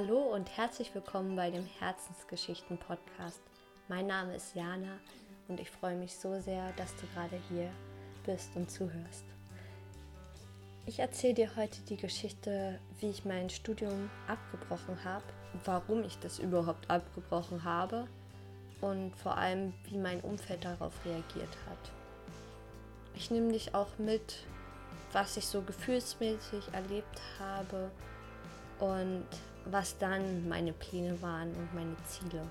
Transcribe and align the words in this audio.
Hallo 0.00 0.32
und 0.32 0.56
herzlich 0.56 0.94
willkommen 0.94 1.34
bei 1.34 1.50
dem 1.50 1.66
Herzensgeschichten 1.80 2.78
Podcast. 2.78 3.40
Mein 3.88 4.06
Name 4.06 4.36
ist 4.36 4.54
Jana 4.54 5.00
und 5.48 5.58
ich 5.58 5.72
freue 5.72 5.96
mich 5.96 6.14
so 6.14 6.40
sehr, 6.40 6.70
dass 6.76 6.94
du 6.94 7.06
gerade 7.12 7.36
hier 7.48 7.68
bist 8.24 8.54
und 8.54 8.70
zuhörst. 8.70 9.24
Ich 10.86 11.00
erzähle 11.00 11.34
dir 11.34 11.56
heute 11.56 11.80
die 11.88 11.96
Geschichte, 11.96 12.78
wie 13.00 13.10
ich 13.10 13.24
mein 13.24 13.50
Studium 13.50 14.08
abgebrochen 14.28 15.02
habe, 15.02 15.24
warum 15.64 16.04
ich 16.04 16.16
das 16.20 16.38
überhaupt 16.38 16.88
abgebrochen 16.88 17.64
habe 17.64 18.06
und 18.80 19.16
vor 19.16 19.36
allem, 19.36 19.74
wie 19.88 19.98
mein 19.98 20.20
Umfeld 20.20 20.64
darauf 20.64 20.94
reagiert 21.04 21.56
hat. 21.68 21.90
Ich 23.16 23.32
nehme 23.32 23.50
dich 23.50 23.74
auch 23.74 23.98
mit, 23.98 24.46
was 25.10 25.36
ich 25.36 25.46
so 25.48 25.60
gefühlsmäßig 25.62 26.72
erlebt 26.72 27.20
habe 27.40 27.90
und 28.78 29.26
was 29.66 29.98
dann 29.98 30.48
meine 30.48 30.72
Pläne 30.72 31.20
waren 31.22 31.54
und 31.54 31.74
meine 31.74 31.96
Ziele. 32.04 32.48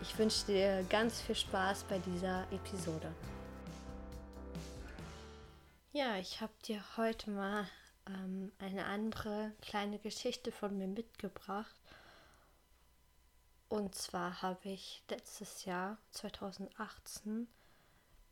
Ich 0.00 0.16
wünsche 0.18 0.46
dir 0.46 0.84
ganz 0.88 1.20
viel 1.20 1.34
Spaß 1.34 1.84
bei 1.84 1.98
dieser 1.98 2.44
Episode. 2.52 3.12
Ja, 5.92 6.16
ich 6.16 6.40
habe 6.40 6.52
dir 6.64 6.82
heute 6.96 7.30
mal 7.30 7.66
ähm, 8.06 8.52
eine 8.58 8.84
andere 8.84 9.52
kleine 9.60 9.98
Geschichte 9.98 10.52
von 10.52 10.78
mir 10.78 10.86
mitgebracht. 10.86 11.74
Und 13.68 13.94
zwar 13.94 14.40
habe 14.40 14.68
ich 14.68 15.02
letztes 15.10 15.64
Jahr, 15.64 15.98
2018, 16.12 17.48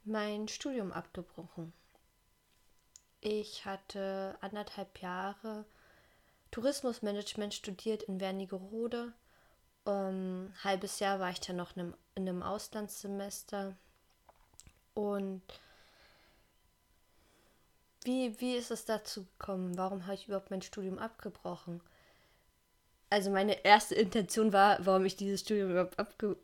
mein 0.04 0.48
Studium 0.48 0.92
abgebrochen. 0.92 1.72
Ich 3.20 3.66
hatte 3.66 4.38
anderthalb 4.40 5.00
Jahre 5.02 5.64
Tourismusmanagement 6.50 7.54
studiert 7.54 8.04
in 8.04 8.20
Wernigerode. 8.20 9.12
Ein 9.84 10.52
halbes 10.64 10.98
Jahr 10.98 11.20
war 11.20 11.30
ich 11.30 11.40
dann 11.40 11.56
noch 11.56 11.76
in 11.76 11.82
einem, 11.82 11.94
in 12.14 12.28
einem 12.28 12.42
Auslandssemester. 12.42 13.76
Und 14.94 15.42
wie, 18.04 18.40
wie 18.40 18.56
ist 18.56 18.70
es 18.70 18.84
dazu 18.84 19.24
gekommen? 19.24 19.76
Warum 19.76 20.06
habe 20.06 20.14
ich 20.14 20.28
überhaupt 20.28 20.50
mein 20.50 20.62
Studium 20.62 20.98
abgebrochen? 20.98 21.80
Also 23.10 23.30
meine 23.30 23.64
erste 23.64 23.94
Intention 23.94 24.52
war, 24.52 24.84
warum 24.84 25.04
ich 25.04 25.16
dieses 25.16 25.40
Studium 25.40 25.70
überhaupt 25.70 25.96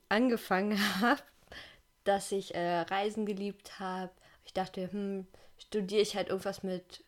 angefangen 0.09 0.79
habe, 1.01 1.23
dass 2.05 2.31
ich 2.33 2.55
äh, 2.55 2.81
Reisen 2.81 3.27
geliebt 3.27 3.81
habe. 3.81 4.13
Ich 4.45 4.53
dachte, 4.53 4.91
hm, 4.93 5.27
studiere 5.59 6.03
ich 6.03 6.17
halt 6.17 6.29
irgendwas 6.29 6.63
mit 6.63 7.05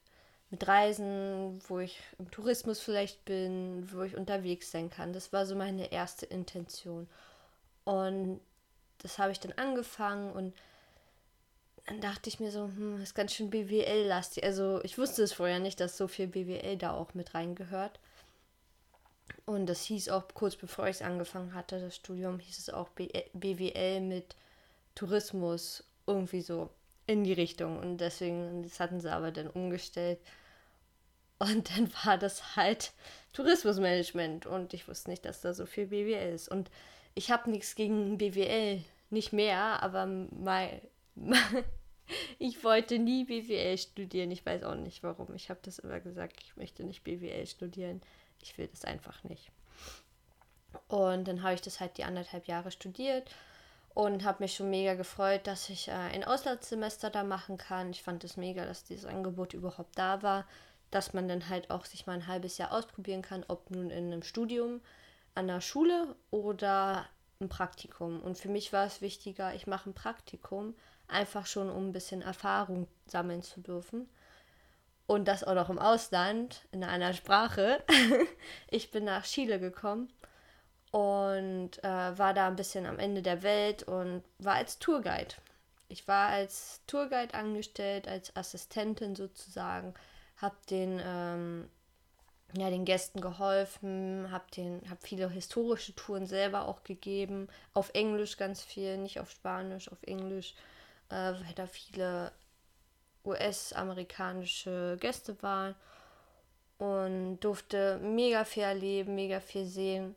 mit 0.55 0.69
Reisen, 0.69 1.61
wo 1.67 1.81
ich 1.81 1.99
im 2.21 2.31
Tourismus 2.31 2.79
vielleicht 2.79 3.25
bin, 3.25 3.89
wo 3.93 4.03
ich 4.03 4.17
unterwegs 4.17 4.71
sein 4.71 4.89
kann. 4.89 5.13
Das 5.13 5.33
war 5.33 5.47
so 5.47 5.57
meine 5.57 5.91
erste 5.91 6.27
Intention. 6.27 7.09
Und 7.83 8.41
das 8.99 9.19
habe 9.19 9.33
ich 9.33 9.41
dann 9.41 9.53
angefangen 9.53 10.33
und 10.33 10.55
dann 11.87 12.01
dachte 12.01 12.29
ich 12.29 12.39
mir 12.39 12.53
so, 12.53 12.67
hm, 12.67 13.03
ist 13.03 13.17
ganz 13.17 13.33
schön 13.35 13.51
BWL-lastig. 13.51 14.45
Also 14.45 14.81
ich 14.85 14.97
wusste 14.97 15.25
es 15.25 15.33
vorher 15.33 15.59
nicht, 15.59 15.81
dass 15.81 15.97
so 15.97 16.07
viel 16.07 16.29
BWL 16.29 16.77
da 16.77 16.93
auch 16.93 17.15
mit 17.15 17.35
reingehört. 17.35 17.99
Und 19.45 19.67
das 19.67 19.83
hieß 19.83 20.09
auch 20.11 20.23
kurz 20.35 20.55
bevor 20.55 20.87
ich 20.87 20.97
es 20.97 21.03
angefangen 21.03 21.53
hatte, 21.53 21.81
das 21.81 21.97
Studium, 21.97 22.39
hieß 22.39 22.59
es 22.59 22.71
auch 22.71 22.91
BWL 22.91 24.01
mit 24.03 24.37
Tourismus 24.95 25.83
irgendwie 26.07 26.43
so 26.43 26.71
in 27.09 27.25
die 27.25 27.33
Richtung. 27.33 27.81
Und 27.81 27.99
deswegen, 27.99 28.63
das 28.63 28.79
hatten 28.79 29.01
sie 29.01 29.13
aber 29.13 29.33
dann 29.33 29.51
umgestellt 29.51 30.21
und 31.45 31.71
dann 31.77 31.91
war 32.05 32.19
das 32.19 32.57
halt 32.57 32.93
Tourismusmanagement 33.33 34.47
und 34.47 34.75
ich 34.75 34.89
wusste 34.89 35.11
nicht, 35.11 35.25
dass 35.25 35.41
da 35.41 35.53
so 35.53 35.67
viel 35.67 35.87
BWL 35.87 36.35
ist. 36.35 36.49
Und 36.49 36.71
ich 37.15 37.31
habe 37.31 37.51
nichts 37.51 37.75
gegen 37.75 38.17
BWL, 38.19 38.83
nicht 39.11 39.33
mehr, 39.33 39.83
aber 39.83 40.07
mal, 40.07 40.81
ich 42.39 42.63
wollte 42.65 42.99
nie 42.99 43.25
BWL 43.25 43.77
studieren. 43.77 44.31
Ich 44.31 44.47
weiß 44.47 44.63
auch 44.63 44.77
nicht 44.77 45.03
warum. 45.03 45.35
Ich 45.35 45.51
habe 45.51 45.61
das 45.63 45.79
immer 45.79 46.01
gesagt, 46.01 46.41
ich 46.43 46.57
möchte 46.57 46.85
nicht 46.85 47.05
BWL 47.05 47.47
studieren. 47.47 48.01
Ich 48.43 48.57
will 48.57 48.69
das 48.69 48.85
einfach 48.85 49.23
nicht. 49.25 49.51
Und 50.89 51.29
dann 51.29 51.43
habe 51.43 51.55
ich 51.55 51.63
das 51.63 51.81
halt 51.81 51.99
die 51.99 52.05
anderthalb 52.05 52.47
Jahre 52.47 52.71
studiert 52.71 53.31
und 53.95 54.25
habe 54.25 54.43
mich 54.43 54.55
schon 54.55 54.71
mega 54.71 54.95
gefreut, 54.95 55.47
dass 55.47 55.71
ich 55.71 55.89
äh, 55.89 55.93
ein 55.93 56.25
Auslandssemester 56.25 57.11
da 57.11 57.23
machen 57.23 57.59
kann. 57.59 57.91
Ich 57.91 58.03
fand 58.03 58.25
es 58.25 58.37
mega, 58.37 58.65
dass 58.67 58.85
dieses 58.85 59.05
Angebot 59.05 59.55
überhaupt 59.55 59.97
da 59.97 60.23
war 60.23 60.47
dass 60.95 61.13
man 61.13 61.27
dann 61.27 61.49
halt 61.49 61.71
auch 61.71 61.87
sich 61.87 62.07
mal 62.07 62.13
ein 62.13 62.29
halbes 62.29 62.57
Jahr 62.57 62.73
ausprobieren 62.73 63.21
kann, 63.21 63.45
ob 63.49 63.69
nun 63.71 63.91
in 63.91 64.13
einem 64.13 64.23
Studium 64.23 64.81
an 65.35 65.49
der 65.49 65.61
Schule 65.61 66.15
oder 66.31 67.07
ein 67.41 67.49
Praktikum. 67.49 68.21
Und 68.21 68.39
für 68.39 68.49
mich 68.49 68.73
war 68.73 68.87
es 68.87 69.01
wichtiger, 69.01 69.55
ich 69.55 69.67
mache 69.67 69.91
ein 69.91 69.95
Praktikum, 69.95 70.75
einfach 71.09 71.47
schon 71.47 71.69
um 71.69 71.89
ein 71.89 71.93
bisschen 71.93 72.23
Erfahrung 72.23 72.87
sammeln 73.07 73.43
zu 73.43 73.61
dürfen. 73.61 74.09
Und 75.07 75.27
das 75.27 75.43
auch 75.43 75.55
noch 75.55 75.69
im 75.69 75.81
Ausland, 75.81 76.65
in 76.71 76.85
einer 76.85 77.13
Sprache. 77.13 77.83
ich 78.71 78.93
bin 78.93 79.03
nach 79.03 79.25
Chile 79.25 79.59
gekommen 79.59 80.13
und 80.93 81.83
äh, 81.83 82.19
war 82.19 82.35
da 82.35 82.47
ein 82.47 82.57
bisschen 82.57 82.87
am 82.87 83.01
Ende 83.01 83.21
der 83.21 83.43
Welt 83.43 83.83
und 83.83 84.23
war 84.39 84.55
als 84.55 84.79
Tourguide. 84.79 85.35
Ich 85.89 86.07
war 86.07 86.29
als 86.29 86.83
Tourguide 86.87 87.35
angestellt, 87.35 88.07
als 88.07 88.35
Assistentin 88.37 89.17
sozusagen 89.17 89.93
habe 90.45 90.57
den, 90.71 91.01
ähm, 91.05 91.69
ja, 92.57 92.71
den 92.71 92.85
Gästen 92.85 93.21
geholfen, 93.21 94.29
habe 94.31 94.45
hab 94.89 95.03
viele 95.03 95.29
historische 95.29 95.95
Touren 95.97 96.27
selber 96.27 96.69
auch 96.69 96.85
gegeben, 96.85 97.49
auf 97.73 97.91
Englisch 97.95 98.37
ganz 98.37 98.63
viel, 98.63 98.99
nicht 98.99 99.19
auf 99.19 99.31
Spanisch, 99.31 99.91
auf 99.91 100.03
Englisch, 100.03 100.55
äh, 101.09 101.15
weil 101.15 101.55
da 101.57 101.67
viele 101.67 102.33
US-amerikanische 103.25 104.99
Gäste 105.01 105.43
waren 105.43 105.75
und 106.79 107.41
durfte 107.41 107.99
mega 107.99 108.45
viel 108.45 108.65
erleben, 108.65 109.15
mega 109.15 109.41
viel 109.41 109.65
sehen. 109.65 110.15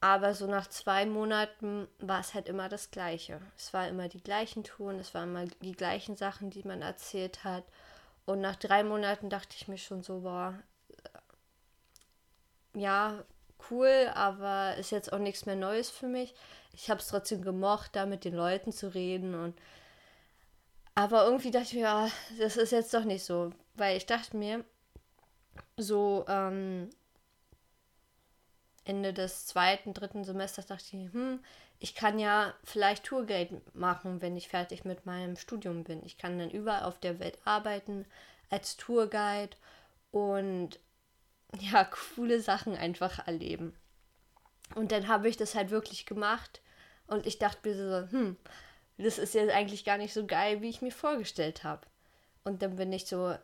Aber 0.00 0.32
so 0.34 0.46
nach 0.46 0.68
zwei 0.68 1.06
Monaten 1.06 1.88
war 1.98 2.20
es 2.20 2.32
halt 2.32 2.48
immer 2.48 2.68
das 2.68 2.92
Gleiche. 2.92 3.40
Es 3.56 3.74
war 3.74 3.88
immer 3.88 4.08
die 4.08 4.22
gleichen 4.22 4.62
Touren, 4.62 5.00
es 5.00 5.12
waren 5.12 5.30
immer 5.30 5.46
die 5.60 5.72
gleichen 5.72 6.16
Sachen, 6.16 6.50
die 6.50 6.62
man 6.62 6.82
erzählt 6.82 7.42
hat. 7.42 7.64
Und 8.28 8.42
nach 8.42 8.56
drei 8.56 8.84
Monaten 8.84 9.30
dachte 9.30 9.56
ich 9.56 9.68
mir 9.68 9.78
schon 9.78 10.02
so, 10.02 10.20
boah, 10.20 10.52
ja, 12.74 13.24
cool, 13.70 14.10
aber 14.12 14.76
ist 14.76 14.90
jetzt 14.90 15.14
auch 15.14 15.18
nichts 15.18 15.46
mehr 15.46 15.56
Neues 15.56 15.88
für 15.88 16.08
mich. 16.08 16.34
Ich 16.74 16.90
habe 16.90 17.00
es 17.00 17.08
trotzdem 17.08 17.40
gemocht, 17.40 17.96
da 17.96 18.04
mit 18.04 18.26
den 18.26 18.34
Leuten 18.34 18.70
zu 18.70 18.92
reden 18.92 19.34
und 19.34 19.58
aber 20.94 21.24
irgendwie 21.24 21.50
dachte 21.50 21.68
ich 21.68 21.74
mir, 21.74 21.80
ja, 21.80 22.10
das 22.38 22.58
ist 22.58 22.72
jetzt 22.72 22.92
doch 22.92 23.04
nicht 23.04 23.24
so, 23.24 23.50
weil 23.76 23.96
ich 23.96 24.04
dachte 24.04 24.36
mir, 24.36 24.62
so 25.78 26.26
ähm, 26.28 26.90
Ende 28.84 29.14
des 29.14 29.46
zweiten, 29.46 29.94
dritten 29.94 30.24
Semesters 30.24 30.66
dachte 30.66 30.84
ich, 30.98 31.12
hm, 31.14 31.40
ich 31.80 31.94
kann 31.94 32.18
ja 32.18 32.54
vielleicht 32.64 33.04
Tourguide 33.04 33.60
machen, 33.72 34.20
wenn 34.20 34.36
ich 34.36 34.48
fertig 34.48 34.84
mit 34.84 35.06
meinem 35.06 35.36
Studium 35.36 35.84
bin. 35.84 36.04
Ich 36.04 36.18
kann 36.18 36.38
dann 36.38 36.50
überall 36.50 36.84
auf 36.84 36.98
der 36.98 37.20
Welt 37.20 37.38
arbeiten 37.44 38.04
als 38.50 38.76
Tourguide 38.76 39.56
und 40.10 40.80
ja, 41.60 41.84
coole 42.16 42.40
Sachen 42.40 42.76
einfach 42.76 43.26
erleben. 43.26 43.74
Und 44.74 44.92
dann 44.92 45.08
habe 45.08 45.28
ich 45.28 45.36
das 45.36 45.54
halt 45.54 45.70
wirklich 45.70 46.04
gemacht 46.04 46.60
und 47.06 47.26
ich 47.26 47.38
dachte 47.38 47.68
mir 47.68 47.76
so, 47.76 48.10
hm, 48.10 48.36
das 48.98 49.18
ist 49.18 49.34
jetzt 49.34 49.52
eigentlich 49.52 49.84
gar 49.84 49.98
nicht 49.98 50.12
so 50.12 50.26
geil, 50.26 50.60
wie 50.60 50.68
ich 50.68 50.82
mir 50.82 50.92
vorgestellt 50.92 51.64
habe. 51.64 51.86
Und 52.44 52.62
dann 52.62 52.76
bin 52.76 52.92
ich 52.92 53.06
so 53.06 53.34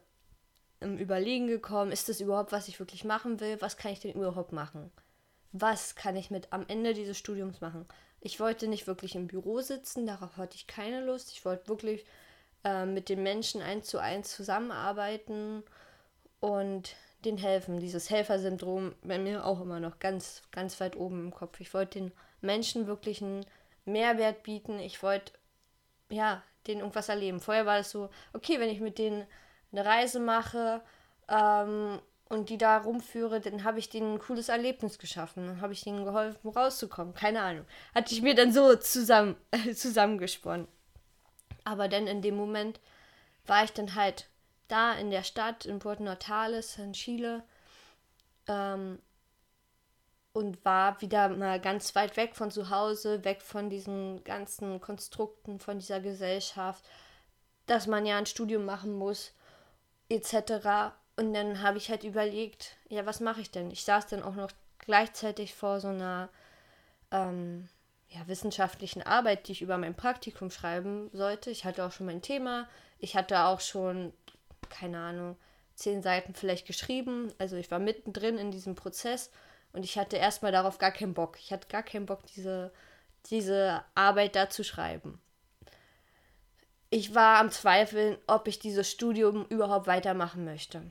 im 0.81 0.99
Überlegen 0.99 1.47
gekommen, 1.47 1.93
ist 1.93 2.09
das 2.09 2.21
überhaupt, 2.21 2.53
was 2.53 2.69
ich 2.69 2.79
wirklich 2.79 3.05
machen 3.05 3.41
will? 3.41 3.61
Was 3.61 3.77
kann 3.77 3.93
ich 3.93 4.01
denn 4.01 4.13
überhaupt 4.13 4.53
machen? 4.53 4.91
Was 5.53 5.95
kann 5.95 6.17
ich 6.17 6.31
mit 6.31 6.53
am 6.53 6.67
Ende 6.69 6.95
dieses 6.95 7.17
Studiums 7.17 7.61
machen? 7.61 7.87
Ich 8.25 8.41
wollte 8.41 8.69
nicht 8.69 8.87
wirklich 8.87 9.17
im 9.17 9.27
Büro 9.27 9.61
sitzen, 9.61 10.07
darauf 10.07 10.39
hatte 10.39 10.57
ich 10.57 10.67
keine 10.67 11.05
Lust. 11.05 11.31
Ich 11.33 11.45
wollte 11.45 11.69
wirklich 11.69 12.07
äh, 12.65 12.87
mit 12.87 13.11
den 13.11 13.23
Menschen 13.23 13.61
eins 13.61 13.87
zu 13.87 13.99
eins 13.99 14.35
zusammenarbeiten 14.35 15.63
und 16.41 16.97
denen 17.27 17.37
helfen. 17.37 17.81
Dieses 17.81 18.09
Helfersyndrom 18.09 18.95
bei 19.03 19.19
mir 19.19 19.45
auch 19.45 19.61
immer 19.61 19.79
noch 19.79 19.99
ganz, 19.99 20.41
ganz 20.53 20.81
weit 20.81 20.97
oben 20.97 21.27
im 21.27 21.35
Kopf. 21.35 21.61
Ich 21.61 21.75
wollte 21.75 21.99
den 21.99 22.13
Menschen 22.41 22.87
wirklich 22.87 23.21
einen 23.21 23.45
Mehrwert 23.85 24.43
bieten. 24.43 24.79
Ich 24.79 25.03
wollte, 25.03 25.35
ja, 26.09 26.43
denen 26.67 26.81
irgendwas 26.81 27.11
erleben. 27.11 27.41
Vorher 27.41 27.67
war 27.67 27.81
es 27.81 27.91
so, 27.91 28.09
okay, 28.33 28.59
wenn 28.59 28.71
ich 28.71 28.81
mit 28.81 28.97
denen 28.97 29.27
eine 29.71 29.85
Reise 29.85 30.19
mache 30.19 30.81
ähm, 31.29 32.01
und 32.29 32.49
die 32.49 32.59
da 32.59 32.79
rumführe, 32.79 33.41
dann 33.41 33.65
habe 33.65 33.79
ich 33.79 33.91
denen 33.91 34.15
ein 34.15 34.19
cooles 34.19 34.49
Erlebnis 34.49 34.99
geschaffen. 34.99 35.47
Dann 35.47 35.61
habe 35.61 35.73
ich 35.73 35.87
ihnen 35.87 36.05
geholfen, 36.05 36.49
rauszukommen. 36.49 37.15
Keine 37.15 37.43
Ahnung. 37.43 37.67
Hatte 37.95 38.15
ich 38.15 38.23
mir 38.23 38.35
dann 38.35 38.53
so 38.53 38.75
zusammen, 38.77 39.37
zusammengesponnen. 39.75 40.67
Aber 41.65 41.89
dann 41.89 42.07
in 42.07 42.23
dem 42.23 42.37
Moment 42.37 42.81
war 43.47 43.65
ich 43.65 43.73
dann 43.73 43.95
halt 43.95 44.29
da 44.69 44.93
in 44.93 45.11
der 45.11 45.23
Stadt, 45.23 45.67
in 45.67 45.79
Puerto 45.79 46.03
Natales, 46.03 46.79
in 46.79 46.95
Chile. 46.95 47.43
Ähm, 48.49 48.99
und 50.33 50.65
war 50.65 51.01
wieder 51.01 51.29
mal 51.29 51.61
ganz 51.61 51.95
weit 51.95 52.17
weg 52.17 52.35
von 52.35 52.51
zu 52.51 52.69
Hause, 52.69 53.25
weg 53.25 53.41
von 53.41 53.71
diesen 53.71 54.25
ganzen 54.25 54.81
Konstrukten, 54.81 55.61
von 55.61 55.79
dieser 55.79 56.01
Gesellschaft, 56.01 56.85
dass 57.67 57.87
man 57.87 58.05
ja 58.05 58.19
ein 58.19 58.27
Studium 58.27 58.65
machen 58.65 58.95
muss, 58.99 59.33
etc. 60.09 60.93
Und 61.17 61.33
dann 61.33 61.63
habe 61.63 61.79
ich 61.79 61.91
halt 61.91 62.05
überlegt, 62.05 62.77
ja, 62.89 63.07
was 63.07 63.21
mache 63.21 63.41
ich 63.41 63.51
denn? 63.51 63.71
Ich 63.71 63.85
saß 63.85 64.07
dann 64.09 64.23
auch 64.23 64.35
noch 64.35 64.51
gleichzeitig 64.79 65.55
vor 65.55 65.81
so 65.81 65.89
einer 65.89 66.29
ähm, 67.13 67.69
ja, 68.09 68.27
wissenschaftlichen 68.27 69.03
Arbeit, 69.03 69.47
die 69.47 69.53
ich 69.53 69.63
über 69.63 69.79
mein 69.79 69.95
Praktikum 69.95 70.51
schreiben 70.51 71.11
sollte. 71.13 71.51
Ich 71.51 71.65
hatte 71.65 71.85
auch 71.85 71.93
schon 71.93 72.07
mein 72.07 72.23
Thema. 72.23 72.69
Ich 72.99 73.17
hatte 73.17 73.45
auch 73.45 73.61
schon, 73.61 74.13
keine 74.71 74.99
Ahnung, 74.99 75.37
zehn 75.75 76.03
Seiten 76.03 76.35
vielleicht 76.35 76.67
geschrieben. 76.67 77.33
Also 77.39 77.57
ich 77.57 77.71
war 77.71 77.79
mittendrin 77.79 78.39
in 78.39 78.51
diesem 78.51 78.75
Prozess 78.75 79.31
und 79.73 79.85
ich 79.85 79.99
hatte 79.99 80.17
erstmal 80.17 80.53
darauf 80.53 80.79
gar 80.79 80.93
keinen 80.93 81.15
Bock. 81.15 81.39
Ich 81.41 81.53
hatte 81.53 81.69
gar 81.69 81.83
keinen 81.83 82.07
Bock, 82.07 82.25
diese, 82.35 82.73
diese 83.27 83.85
Arbeit 83.95 84.37
da 84.37 84.49
zu 84.49 84.65
schreiben. 84.65 85.21
Ich 86.91 87.15
war 87.15 87.41
am 87.41 87.51
Zweifeln, 87.51 88.17
ob 88.29 88.47
ich 88.47 88.61
dieses 88.61 88.89
Studium 88.89 89.47
überhaupt 89.47 89.89
weitermachen 89.89 90.45
möchte. 90.45 90.83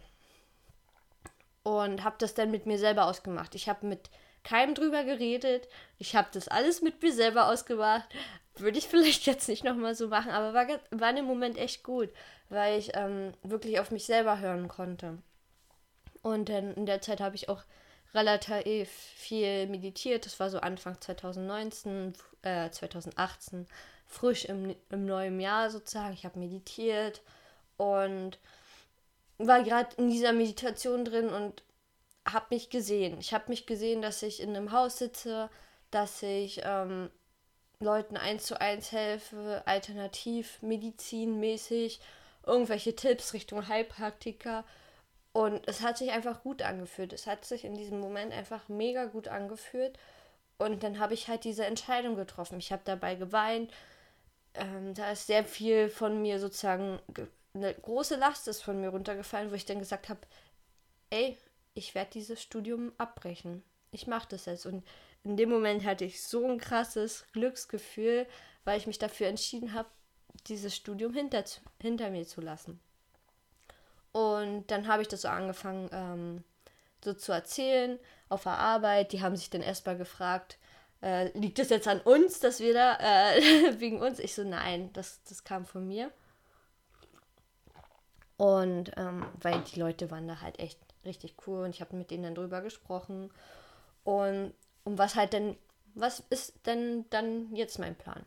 Und 1.64 2.04
habe 2.04 2.16
das 2.20 2.34
dann 2.34 2.52
mit 2.52 2.66
mir 2.66 2.78
selber 2.78 3.06
ausgemacht. 3.06 3.56
Ich 3.56 3.70
habe 3.70 3.86
mit 3.86 4.10
keinem 4.44 4.76
drüber 4.76 5.04
geredet. 5.04 5.68
Ich 5.98 6.16
habe 6.16 6.28
das 6.34 6.48
alles 6.48 6.82
mit 6.82 7.02
mir 7.02 7.14
selber 7.14 7.48
ausgemacht. 7.48 8.08
Würde 8.56 8.78
ich 8.78 8.88
vielleicht 8.88 9.26
jetzt 9.26 9.48
nicht 9.48 9.64
nochmal 9.64 9.96
so 9.96 10.08
machen, 10.10 10.32
aber 10.32 10.54
war, 10.54 10.68
war 10.92 11.18
im 11.18 11.26
Moment 11.26 11.58
echt 11.58 11.84
gut, 11.84 12.10
weil 12.50 12.78
ich 12.78 12.92
ähm, 12.96 13.34
wirklich 13.42 13.80
auf 13.80 13.92
mich 13.92 14.06
selber 14.06 14.40
hören 14.40 14.68
konnte. 14.68 15.18
Und 16.22 16.50
dann 16.50 16.74
in 16.76 16.86
der 16.86 17.02
Zeit 17.02 17.20
habe 17.20 17.36
ich 17.36 17.50
auch 17.50 17.64
relativ 18.14 18.90
viel 18.90 19.68
meditiert. 19.68 20.26
Das 20.26 20.40
war 20.40 20.50
so 20.50 20.60
Anfang 20.60 21.00
2019, 21.00 22.14
äh, 22.44 22.70
2018, 22.70 23.68
frisch 24.06 24.46
im, 24.46 24.76
im 24.90 25.06
neuen 25.06 25.40
Jahr 25.40 25.70
sozusagen. 25.70 26.14
Ich 26.14 26.26
habe 26.26 26.40
meditiert 26.40 27.22
und 27.78 28.38
war 29.38 29.64
gerade 29.64 29.96
in 29.98 30.10
dieser 30.10 30.34
Meditation 30.34 31.06
drin 31.06 31.30
und 31.30 31.64
habe 32.26 32.48
mich 32.52 32.70
gesehen. 32.70 33.18
Ich 33.20 33.34
habe 33.34 33.50
mich 33.50 33.66
gesehen, 33.66 34.02
dass 34.02 34.24
ich 34.24 34.42
in 34.42 34.56
einem 34.56 34.72
Haus 34.72 34.98
sitze, 34.98 35.50
dass 35.92 36.24
ich 36.24 36.62
ähm, 36.64 37.10
Leuten 37.80 38.18
eins 38.18 38.46
zu 38.46 38.60
eins 38.60 38.92
helfe, 38.92 39.64
alternativ, 39.66 40.62
medizinmäßig, 40.62 42.00
irgendwelche 42.46 42.96
Tipps 42.96 43.34
Richtung 43.34 43.68
Heilpraktiker 43.68 44.64
und 45.34 45.68
es 45.68 45.82
hat 45.82 45.98
sich 45.98 46.12
einfach 46.12 46.44
gut 46.44 46.62
angefühlt. 46.62 47.12
Es 47.12 47.26
hat 47.28 47.44
sich 47.44 47.66
in 47.66 47.76
diesem 47.76 48.00
Moment 48.00 48.32
einfach 48.32 48.70
mega 48.70 49.06
gut 49.06 49.28
angefühlt. 49.28 49.98
Und 50.60 50.84
dann 50.84 51.00
habe 51.00 51.16
ich 51.16 51.28
halt 51.28 51.44
diese 51.44 51.66
Entscheidung 51.66 52.16
getroffen. 52.16 52.60
Ich 52.60 52.72
habe 52.72 52.84
dabei 52.86 53.16
geweint. 53.16 53.74
Ähm, 54.54 54.94
da 54.94 55.12
ist 55.12 55.26
sehr 55.28 55.44
viel 55.44 55.90
von 55.90 56.22
mir 56.22 56.40
sozusagen, 56.40 57.00
eine 57.54 57.74
große 57.74 58.16
Last 58.16 58.48
ist 58.48 58.62
von 58.64 58.80
mir 58.80 58.90
runtergefallen, 58.90 59.52
wo 59.52 59.56
ich 59.56 59.66
dann 59.66 59.80
gesagt 59.80 60.10
habe, 60.10 60.22
ey, 61.10 61.38
ich 61.74 61.96
werde 61.96 62.12
dieses 62.12 62.42
Studium 62.42 62.92
abbrechen. 62.98 63.64
Ich 63.92 64.08
mache 64.08 64.28
das 64.30 64.46
jetzt. 64.46 64.66
Und 64.66 64.84
in 65.24 65.38
dem 65.38 65.50
Moment 65.50 65.86
hatte 65.86 66.06
ich 66.06 66.24
so 66.24 66.46
ein 66.48 66.60
krasses 66.60 67.26
Glücksgefühl, 67.34 68.28
weil 68.66 68.78
ich 68.78 68.88
mich 68.88 68.98
dafür 68.98 69.28
entschieden 69.28 69.74
habe, 69.74 69.90
dieses 70.48 70.76
Studium 70.76 71.14
hinter, 71.14 71.44
hinter 71.82 72.10
mir 72.10 72.26
zu 72.26 72.42
lassen. 72.42 72.80
Und 74.12 74.70
dann 74.70 74.88
habe 74.88 75.02
ich 75.02 75.08
das 75.08 75.22
so 75.22 75.28
angefangen, 75.28 75.90
ähm, 75.92 76.44
so 77.04 77.14
zu 77.14 77.32
erzählen 77.32 78.00
auf 78.30 78.44
der 78.44 78.58
Arbeit. 78.58 79.12
Die 79.12 79.22
haben 79.22 79.36
sich 79.36 79.50
dann 79.50 79.62
erstmal 79.62 79.98
gefragt, 79.98 80.58
äh, 81.02 81.38
liegt 81.38 81.60
das 81.60 81.70
jetzt 81.70 81.88
an 81.88 82.02
uns, 82.02 82.40
dass 82.40 82.60
wir 82.60 82.74
da 82.74 82.98
äh, 83.00 83.42
wegen 83.80 84.02
uns? 84.02 84.20
Ich 84.20 84.34
so, 84.36 84.44
nein, 84.44 84.92
das, 84.94 85.24
das 85.24 85.44
kam 85.44 85.66
von 85.66 85.88
mir. 85.88 86.12
Und 88.38 88.92
ähm, 88.98 89.26
weil 89.42 89.62
die 89.62 89.80
Leute 89.80 90.10
waren 90.12 90.28
da 90.28 90.42
halt 90.42 90.60
echt 90.60 90.80
richtig 91.06 91.36
cool 91.46 91.64
und 91.64 91.72
ich 91.72 91.82
habe 91.82 91.96
mit 91.96 92.12
denen 92.12 92.24
dann 92.24 92.36
drüber 92.36 92.62
gesprochen. 92.62 93.32
Und 94.04 94.54
um 94.84 94.98
was 94.98 95.16
halt 95.16 95.34
denn, 95.34 95.56
was 95.94 96.22
ist 96.30 96.66
denn 96.66 97.06
dann 97.10 97.56
jetzt 97.56 97.80
mein 97.80 97.96
Plan? 97.96 98.26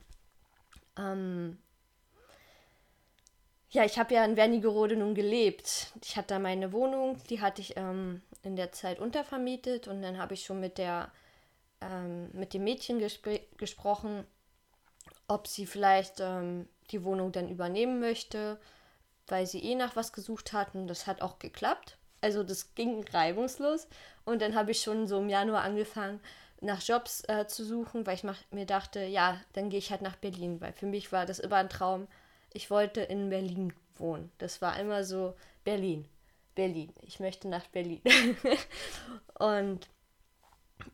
Ähm, 0.97 1.58
ja, 3.70 3.85
ich 3.85 3.99
habe 3.99 4.14
ja 4.14 4.25
in 4.25 4.37
Wernigerode 4.37 4.97
nun 4.97 5.14
gelebt. 5.14 5.93
Ich 6.03 6.17
hatte 6.17 6.29
da 6.29 6.38
meine 6.38 6.73
Wohnung, 6.73 7.20
die 7.29 7.41
hatte 7.41 7.61
ich 7.61 7.76
ähm, 7.76 8.23
in 8.43 8.56
der 8.56 8.73
Zeit 8.73 9.00
untervermietet 9.00 9.88
und 9.88 10.03
dann 10.03 10.19
habe 10.19 10.35
ich 10.35 10.44
schon 10.44 10.61
mit 10.61 10.79
der 10.79 11.11
ähm, 11.81 12.31
mit 12.32 12.55
dem 12.55 12.64
Mädchen 12.64 12.99
gespr 12.99 13.38
gesprochen, 13.56 14.25
ob 15.29 15.47
sie 15.47 15.67
vielleicht 15.67 16.20
ähm, 16.20 16.69
die 16.91 17.05
Wohnung 17.05 17.32
dann 17.32 17.50
übernehmen 17.50 18.00
möchte, 18.00 18.58
weil 19.28 19.46
sie 19.46 19.62
eh 19.62 19.75
nach 19.75 19.96
was 19.96 20.12
gesucht 20.12 20.52
hatten. 20.52 20.87
Das 20.87 21.06
hat 21.06 21.23
auch 21.23 21.38
geklappt. 21.38 21.96
Also 22.20 22.43
das 22.43 22.75
ging 22.75 23.05
reibungslos. 23.12 23.88
Und 24.25 24.43
dann 24.43 24.55
habe 24.55 24.73
ich 24.73 24.81
schon 24.81 25.06
so 25.06 25.19
im 25.19 25.28
Januar 25.28 25.62
angefangen, 25.62 26.20
nach 26.61 26.82
Jobs 26.82 27.23
äh, 27.28 27.46
zu 27.46 27.64
suchen, 27.64 28.06
weil 28.06 28.14
ich 28.14 28.25
mir 28.50 28.67
dachte, 28.67 29.05
ja, 29.05 29.40
dann 29.52 29.70
gehe 29.70 29.78
ich 29.78 29.90
halt 29.90 30.02
nach 30.02 30.17
Berlin, 30.17 30.61
weil 30.61 30.73
für 30.73 30.87
mich 30.87 31.12
war 31.12 31.26
das 31.26 31.38
immer 31.38 31.56
ein 31.56 31.69
Traum, 31.69 32.08
ich 32.52 32.70
wollte 32.70 33.02
in 33.02 33.28
Berlin 33.28 33.75
wohnen. 33.96 34.32
Das 34.38 34.62
war 34.62 34.78
immer 34.78 35.05
so 35.05 35.34
Berlin, 35.64 36.08
Berlin. 36.55 36.93
Ich 37.02 37.20
möchte 37.20 37.49
nach 37.49 37.67
Berlin. 37.67 38.00
und 39.38 39.88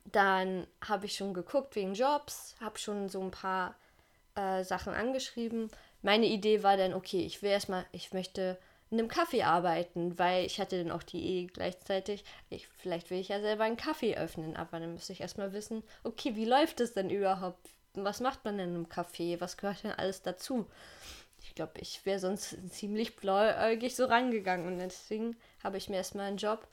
dann 0.05 0.67
habe 0.87 1.06
ich 1.06 1.17
schon 1.17 1.35
geguckt 1.35 1.76
wegen 1.76 1.94
Jobs, 1.94 2.56
habe 2.61 2.78
schon 2.78 3.08
so 3.08 3.20
ein 3.20 3.31
paar 3.31 3.76
äh, 4.35 4.64
Sachen 4.64 4.93
angeschrieben. 4.94 5.70
Meine 6.02 6.26
Idee 6.26 6.62
war 6.62 6.76
dann, 6.76 6.94
okay, 6.94 7.25
ich 7.25 7.43
will 7.43 7.50
erstmal, 7.50 7.87
ich 7.93 8.12
möchte 8.12 8.58
in 8.90 8.99
einem 8.99 9.08
Kaffee 9.08 9.43
arbeiten, 9.43 10.19
weil 10.19 10.44
ich 10.44 10.60
hatte 10.60 10.82
dann 10.82 10.93
auch 10.93 11.02
die 11.02 11.20
Idee 11.20 11.52
gleichzeitig, 11.52 12.25
ich, 12.50 12.69
vielleicht 12.69 13.10
will 13.10 13.19
ich 13.19 13.28
ja 13.28 13.40
selber 13.40 13.64
einen 13.64 13.76
Kaffee 13.76 14.16
öffnen, 14.16 14.56
aber 14.56 14.81
dann 14.81 14.93
müsste 14.93 15.12
ich 15.12 15.20
erstmal 15.20 15.52
wissen, 15.52 15.82
okay, 16.04 16.37
wie 16.37 16.44
läuft 16.44 16.81
es 16.81 16.93
denn 16.93 17.08
überhaupt? 17.08 17.70
Was 17.94 18.20
macht 18.20 18.44
man 18.44 18.58
denn 18.58 18.70
in 18.70 18.75
einem 18.75 18.88
Kaffee? 18.88 19.40
Was 19.40 19.56
gehört 19.56 19.84
denn 19.84 19.93
alles 19.93 20.22
dazu? 20.22 20.66
ich 21.44 21.54
glaube, 21.54 21.72
ich 21.81 22.04
wäre 22.06 22.19
sonst 22.19 22.56
ziemlich 22.70 23.16
blauäugig 23.16 23.94
so 23.94 24.06
rangegangen. 24.06 24.66
Und 24.66 24.78
deswegen 24.78 25.37
habe 25.62 25.76
ich 25.76 25.88
mir 25.88 25.97
erstmal 25.97 26.28
einen 26.28 26.37
Job 26.37 26.66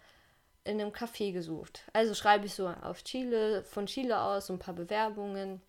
in 0.64 0.80
einem 0.80 0.92
Café 0.92 1.34
gesucht. 1.34 1.84
Also 1.94 2.14
schreibe 2.14 2.46
ich 2.46 2.54
so 2.54 2.68
auf 2.68 3.04
Chile, 3.04 3.64
von 3.64 3.88
Chile 3.88 4.20
aus 4.22 4.48
so 4.48 4.54
ein 4.54 4.60
paar 4.60 4.74
Bewerbungen. 4.74 5.62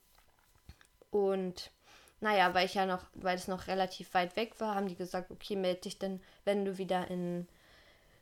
Und 1.11 1.71
naja, 2.21 2.53
weil 2.55 2.67
ich 2.67 2.75
ja 2.75 2.87
noch, 2.87 3.05
weil 3.15 3.37
es 3.37 3.49
noch 3.49 3.67
relativ 3.67 4.13
weit 4.15 4.37
weg 4.37 4.61
war, 4.61 4.75
haben 4.75 4.89
die 4.89 4.97
gesagt, 4.97 5.31
okay, 5.31 5.57
melde 5.57 5.83
dich 5.83 5.99
dann, 5.99 6.21
wenn 6.45 6.65
du 6.65 6.77
wieder 6.77 7.09
in, 7.09 7.49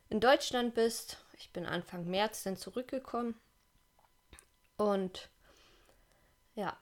in 0.09 0.21
Deutschland 0.21 0.75
bist. 0.75 1.19
Ich 1.38 1.52
bin 1.52 1.67
Anfang 1.67 2.07
März 2.07 2.45
dann 2.45 2.57
zurückgekommen. 2.57 3.35
Und 4.76 5.28
ja, 6.55 6.76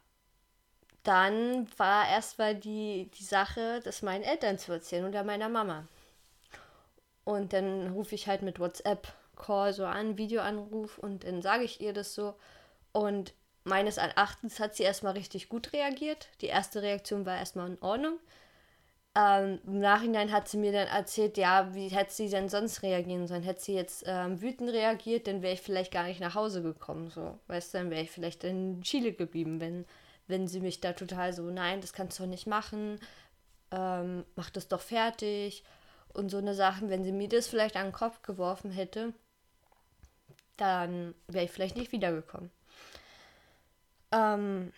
dann 1.02 1.66
war 1.78 2.08
erstmal 2.08 2.54
die, 2.54 3.10
die 3.14 3.24
Sache, 3.24 3.80
das 3.84 4.02
meinen 4.02 4.24
Eltern 4.24 4.58
zu 4.58 4.72
erzählen 4.72 5.06
oder 5.06 5.24
meiner 5.24 5.48
Mama. 5.48 5.86
Und 7.24 7.54
dann 7.54 7.92
rufe 7.92 8.14
ich 8.14 8.28
halt 8.28 8.42
mit 8.42 8.60
WhatsApp-Call 8.60 9.72
so 9.72 9.86
an, 9.86 10.18
Videoanruf 10.18 10.98
und 10.98 11.24
dann 11.24 11.40
sage 11.42 11.64
ich 11.64 11.80
ihr 11.80 11.92
das 11.92 12.14
so. 12.14 12.34
Und 12.92 13.32
meines 13.66 13.96
Erachtens 13.96 14.60
hat 14.60 14.74
sie 14.74 14.84
erstmal 14.84 15.14
richtig 15.14 15.48
gut 15.48 15.72
reagiert. 15.72 16.28
Die 16.40 16.46
erste 16.46 16.82
Reaktion 16.82 17.26
war 17.26 17.36
erstmal 17.36 17.68
in 17.68 17.82
Ordnung. 17.82 18.18
Ähm, 19.14 19.60
Im 19.66 19.78
Nachhinein 19.78 20.32
hat 20.32 20.48
sie 20.48 20.58
mir 20.58 20.72
dann 20.72 20.88
erzählt, 20.88 21.38
ja, 21.38 21.74
wie 21.74 21.88
hätte 21.88 22.12
sie 22.12 22.28
denn 22.28 22.48
sonst 22.48 22.82
reagieren 22.82 23.26
sollen? 23.26 23.42
Hätte 23.42 23.62
sie 23.62 23.74
jetzt 23.74 24.04
ähm, 24.06 24.40
wütend 24.42 24.70
reagiert, 24.70 25.26
dann 25.26 25.42
wäre 25.42 25.54
ich 25.54 25.62
vielleicht 25.62 25.92
gar 25.92 26.04
nicht 26.04 26.20
nach 26.20 26.34
Hause 26.34 26.62
gekommen. 26.62 27.10
So, 27.10 27.38
weißt 27.46 27.74
du, 27.74 27.78
dann 27.78 27.90
wäre 27.90 28.02
ich 28.02 28.10
vielleicht 28.10 28.44
in 28.44 28.82
Chile 28.82 29.12
geblieben, 29.12 29.60
wenn 29.60 29.86
wenn 30.28 30.48
sie 30.48 30.60
mich 30.60 30.80
da 30.80 30.92
total 30.92 31.32
so, 31.32 31.50
nein, 31.50 31.80
das 31.80 31.92
kannst 31.92 32.18
du 32.18 32.24
doch 32.24 32.30
nicht 32.30 32.46
machen, 32.46 32.98
ähm, 33.70 34.24
mach 34.34 34.50
das 34.50 34.68
doch 34.68 34.80
fertig 34.80 35.64
und 36.12 36.30
so 36.30 36.38
eine 36.38 36.54
Sachen, 36.54 36.90
wenn 36.90 37.04
sie 37.04 37.12
mir 37.12 37.28
das 37.28 37.46
vielleicht 37.46 37.76
an 37.76 37.86
den 37.86 37.92
Kopf 37.92 38.22
geworfen 38.22 38.70
hätte, 38.70 39.12
dann 40.56 41.14
wäre 41.28 41.44
ich 41.44 41.50
vielleicht 41.50 41.76
nicht 41.76 41.92
wiedergekommen. 41.92 42.50
Ähm, 44.12 44.72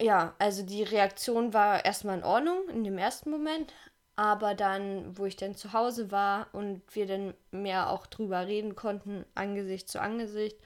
ja, 0.00 0.34
also 0.38 0.62
die 0.62 0.82
Reaktion 0.82 1.52
war 1.52 1.84
erstmal 1.84 2.18
in 2.18 2.24
Ordnung 2.24 2.68
in 2.70 2.84
dem 2.84 2.98
ersten 2.98 3.30
Moment, 3.30 3.72
aber 4.16 4.54
dann, 4.54 5.16
wo 5.16 5.26
ich 5.26 5.36
dann 5.36 5.54
zu 5.54 5.72
Hause 5.72 6.10
war 6.10 6.48
und 6.52 6.82
wir 6.94 7.06
dann 7.06 7.34
mehr 7.50 7.90
auch 7.90 8.06
drüber 8.06 8.46
reden 8.46 8.76
konnten, 8.76 9.24
Angesicht 9.34 9.88
zu 9.88 10.00
Angesicht, 10.00 10.56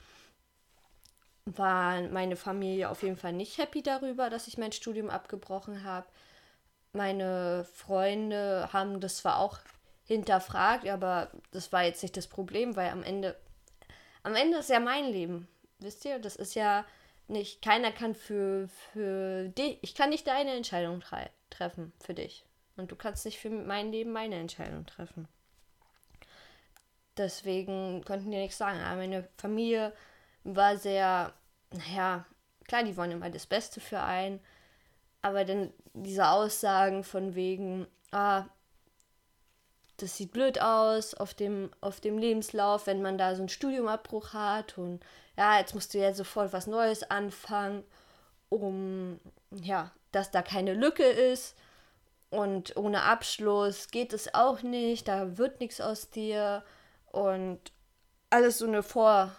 war 1.47 2.01
meine 2.09 2.37
Familie 2.37 2.89
auf 2.91 3.03
jeden 3.03 3.17
Fall 3.17 3.33
nicht 3.33 3.59
happy 3.59 3.83
darüber, 3.83 4.31
dass 4.31 4.49
ich 4.49 4.59
mein 4.59 4.73
Studium 4.73 5.11
abgebrochen 5.11 5.85
habe. 5.85 6.07
Meine 6.93 7.67
Freunde 7.75 8.69
haben 8.73 9.01
das 9.01 9.19
zwar 9.19 9.39
auch 9.39 9.59
hinterfragt, 10.05 10.87
aber 10.89 11.31
das 11.51 11.73
war 11.73 11.85
jetzt 11.85 12.03
nicht 12.03 12.17
das 12.17 12.29
Problem, 12.29 12.77
weil 12.77 12.91
am 12.91 13.03
Ende, 13.03 13.37
am 14.23 14.35
Ende 14.35 14.59
ist 14.59 14.71
ja 14.71 14.81
mein 14.81 15.07
Leben. 15.07 15.49
wisst 15.81 16.05
ihr, 16.05 16.19
das 16.19 16.37
ist 16.37 16.55
ja 16.55 16.85
nicht, 17.29 17.63
keiner 17.63 17.93
kann 17.93 18.15
für, 18.15 18.69
für 18.93 19.49
dich, 19.49 19.79
ich 19.83 19.95
kann 19.95 20.11
nicht 20.11 20.27
deine 20.27 20.53
Entscheidung 20.53 21.01
tre 21.01 21.31
treffen 21.51 21.93
für 22.01 22.15
dich. 22.15 22.45
Und 22.77 22.91
du 22.91 22.97
kannst 22.97 23.25
nicht 23.25 23.39
für 23.39 23.51
mein 23.51 23.93
Leben 23.93 24.13
meine 24.13 24.37
Entscheidung 24.37 24.85
treffen. 24.85 25.29
Deswegen 27.17 28.05
konnten 28.05 28.31
die 28.31 28.39
nichts 28.39 28.59
sagen. 28.59 28.81
Aber 28.81 28.97
meine 28.97 29.29
Familie 29.39 29.93
war 30.43 30.77
sehr, 30.77 31.33
naja, 31.71 32.27
klar, 32.67 32.83
die 32.83 32.97
wollen 32.97 33.13
immer 33.13 33.31
das 33.31 33.47
Beste 33.47 33.81
für 33.81 34.01
einen. 34.01 34.41
Aber 35.23 35.45
dann 35.45 35.73
diese 35.93 36.29
Aussagen 36.29 37.05
von 37.05 37.35
wegen, 37.35 37.87
ah, 38.11 38.47
das 39.99 40.17
sieht 40.17 40.33
blöd 40.33 40.61
aus 40.61 41.15
auf 41.15 41.35
dem, 41.35 41.71
auf 41.81 42.01
dem 42.01 42.19
Lebenslauf, 42.19 42.87
wenn 42.87 43.03
man 43.03 43.19
da 43.19 43.35
so 43.35 43.43
einen 43.43 43.49
Studiumabbruch 43.49 44.33
hat 44.33 44.77
und 44.79 45.05
ja, 45.37 45.59
jetzt 45.59 45.75
musst 45.75 45.95
du 45.95 45.99
ja 45.99 46.13
sofort 46.13 46.53
was 46.53 46.67
Neues 46.67 47.03
anfangen, 47.11 47.85
um 48.49 49.21
ja, 49.51 49.91
dass 50.13 50.31
da 50.31 50.43
keine 50.43 50.75
Lücke 50.75 51.05
ist 51.05 51.57
und 52.31 52.77
ohne 52.77 53.03
Abschluss 53.03 53.89
geht 53.89 54.13
es 54.13 54.35
auch 54.35 54.63
nicht, 54.63 55.09
da 55.09 55.39
wird 55.39 55.61
nichts 55.61 55.81
aus 55.81 56.11
dir 56.11 56.65
und 57.13 57.61
alles 58.31 58.59
so 58.59 58.67
eine 58.67 58.83
Vor 58.83 59.31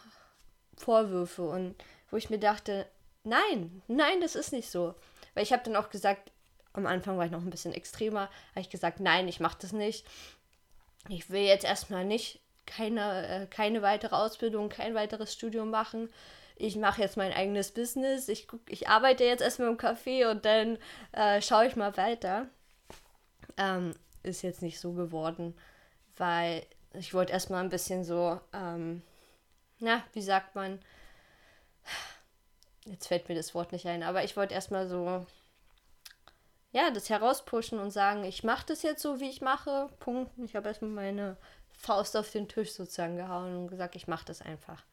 Vorwürfe 0.78 1.44
und 1.44 1.76
wo 2.12 2.18
ich 2.18 2.30
mir 2.30 2.40
dachte, 2.40 2.86
nein, 3.24 3.82
nein, 3.88 4.22
das 4.22 4.36
ist 4.36 4.52
nicht 4.52 4.70
so. 4.70 4.96
Weil 5.34 5.44
ich 5.44 5.54
habe 5.54 5.64
dann 5.64 5.76
auch 5.76 5.90
gesagt, 5.90 6.32
am 6.74 6.86
Anfang 6.86 7.18
war 7.18 7.26
ich 7.26 7.32
noch 7.32 7.42
ein 7.42 7.50
bisschen 7.50 7.74
extremer, 7.74 8.30
habe 8.52 8.62
ich 8.62 8.70
gesagt, 8.70 9.00
nein, 9.00 9.28
ich 9.28 9.40
mache 9.40 9.58
das 9.62 9.72
nicht. 9.72 10.06
Ich 11.10 11.30
will 11.30 11.44
jetzt 11.44 11.66
erstmal 11.66 12.06
nicht 12.06 12.40
keine, 12.66 13.28
äh, 13.28 13.46
keine 13.48 13.82
weitere 13.82 14.16
Ausbildung, 14.16 14.70
kein 14.70 14.96
weiteres 14.96 15.34
Studium 15.34 15.70
machen. 15.70 16.10
Ich 16.56 16.76
mache 16.78 17.02
jetzt 17.02 17.18
mein 17.18 17.34
eigenes 17.34 17.72
Business. 17.72 18.28
Ich, 18.30 18.48
guck, 18.48 18.62
ich 18.70 18.88
arbeite 18.88 19.24
jetzt 19.24 19.42
erstmal 19.42 19.70
im 19.70 19.78
Café 19.78 20.30
und 20.32 20.46
dann 20.46 20.78
äh, 21.12 21.42
schaue 21.42 21.68
ich 21.68 21.76
mal 21.76 21.96
weiter. 21.98 22.48
Ähm, 23.58 23.94
ist 24.24 24.42
jetzt 24.42 24.62
nicht 24.62 24.80
so 24.80 24.94
geworden, 24.94 25.56
weil 26.18 26.66
ich 26.94 27.14
wollte 27.14 27.34
erstmal 27.34 27.64
ein 27.64 27.70
bisschen 27.70 28.04
so, 28.04 28.40
ähm, 28.54 29.02
na, 29.80 30.04
wie 30.14 30.22
sagt 30.22 30.56
man, 30.56 30.80
jetzt 32.86 33.08
fällt 33.08 33.30
mir 33.30 33.36
das 33.36 33.54
Wort 33.54 33.72
nicht 33.72 33.86
ein, 33.86 34.04
aber 34.04 34.24
ich 34.24 34.36
wollte 34.38 34.54
erstmal 34.54 34.88
so, 34.88 35.26
ja, 36.76 36.92
das 36.92 37.10
herauspushen 37.10 37.80
und 37.80 37.92
sagen, 37.92 38.26
ich 38.26 38.44
mache 38.44 38.66
das 38.68 38.84
jetzt 38.84 39.02
so, 39.02 39.20
wie 39.20 39.30
ich 39.30 39.42
mache, 39.42 39.90
Punkt. 40.00 40.32
Ich 40.44 40.56
habe 40.56 40.68
erstmal 40.68 40.92
meine 40.92 41.38
Faust 41.72 42.18
auf 42.18 42.30
den 42.32 42.48
Tisch 42.48 42.72
sozusagen 42.72 43.16
gehauen 43.16 43.56
und 43.56 43.68
gesagt, 43.68 43.96
ich 43.96 44.08
mache 44.08 44.26
das 44.26 44.42
einfach. 44.42 44.84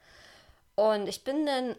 Und 0.76 1.08
ich 1.08 1.24
bin 1.24 1.44
dann 1.44 1.74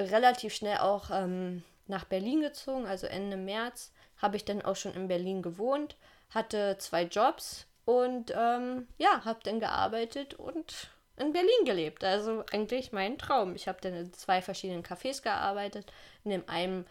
relativ 0.00 0.54
schnell 0.54 0.78
auch 0.78 1.10
ähm, 1.10 1.64
nach 1.86 2.04
Berlin 2.04 2.40
gezogen, 2.40 2.86
also 2.86 3.06
Ende 3.06 3.36
März 3.36 3.92
habe 4.18 4.36
ich 4.36 4.44
dann 4.44 4.62
auch 4.62 4.76
schon 4.76 4.94
in 4.94 5.08
Berlin 5.08 5.42
gewohnt 5.42 5.96
hatte 6.30 6.76
zwei 6.78 7.04
Jobs 7.04 7.66
und 7.84 8.32
ähm, 8.36 8.86
ja, 8.98 9.24
habe 9.24 9.40
dann 9.42 9.60
gearbeitet 9.60 10.34
und 10.34 10.90
in 11.16 11.32
Berlin 11.32 11.64
gelebt. 11.64 12.04
Also 12.04 12.44
eigentlich 12.52 12.92
mein 12.92 13.18
Traum. 13.18 13.54
Ich 13.54 13.66
habe 13.66 13.78
dann 13.80 13.94
in 13.94 14.12
zwei 14.12 14.42
verschiedenen 14.42 14.84
Cafés 14.84 15.22
gearbeitet. 15.22 15.90
In 16.24 16.30
dem 16.30 16.44
einen 16.48 16.86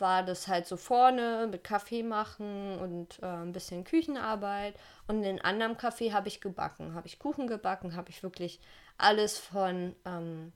war 0.00 0.22
das 0.22 0.48
halt 0.48 0.66
so 0.66 0.76
vorne 0.76 1.48
mit 1.50 1.64
Kaffee 1.64 2.02
machen 2.02 2.78
und 2.78 3.18
äh, 3.22 3.26
ein 3.26 3.52
bisschen 3.52 3.84
Küchenarbeit. 3.84 4.74
Und 5.06 5.16
in 5.18 5.36
dem 5.36 5.44
anderen 5.44 5.76
Café 5.76 6.12
habe 6.12 6.28
ich 6.28 6.40
gebacken, 6.40 6.94
habe 6.94 7.06
ich 7.06 7.18
Kuchen 7.18 7.46
gebacken, 7.46 7.96
habe 7.96 8.10
ich 8.10 8.22
wirklich 8.22 8.60
alles 8.98 9.38
von, 9.38 9.94
ähm, 10.04 10.52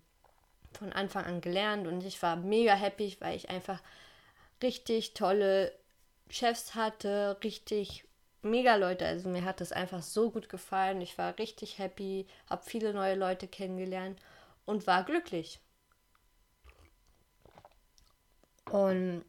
von 0.72 0.92
Anfang 0.92 1.24
an 1.24 1.40
gelernt. 1.40 1.86
Und 1.86 2.04
ich 2.04 2.22
war 2.22 2.36
mega 2.36 2.74
happy, 2.74 3.16
weil 3.20 3.36
ich 3.36 3.50
einfach 3.50 3.80
richtig 4.62 5.14
tolle 5.14 5.72
Chefs 6.30 6.74
hatte, 6.74 7.38
richtig 7.44 8.04
mega 8.42 8.76
Leute. 8.76 9.06
Also 9.06 9.28
mir 9.28 9.44
hat 9.44 9.60
das 9.60 9.72
einfach 9.72 10.02
so 10.02 10.30
gut 10.30 10.48
gefallen. 10.48 11.00
Ich 11.00 11.18
war 11.18 11.38
richtig 11.38 11.78
happy, 11.78 12.26
habe 12.48 12.62
viele 12.64 12.92
neue 12.92 13.14
Leute 13.14 13.48
kennengelernt 13.48 14.20
und 14.66 14.86
war 14.86 15.04
glücklich. 15.04 15.60
Und 18.75 19.25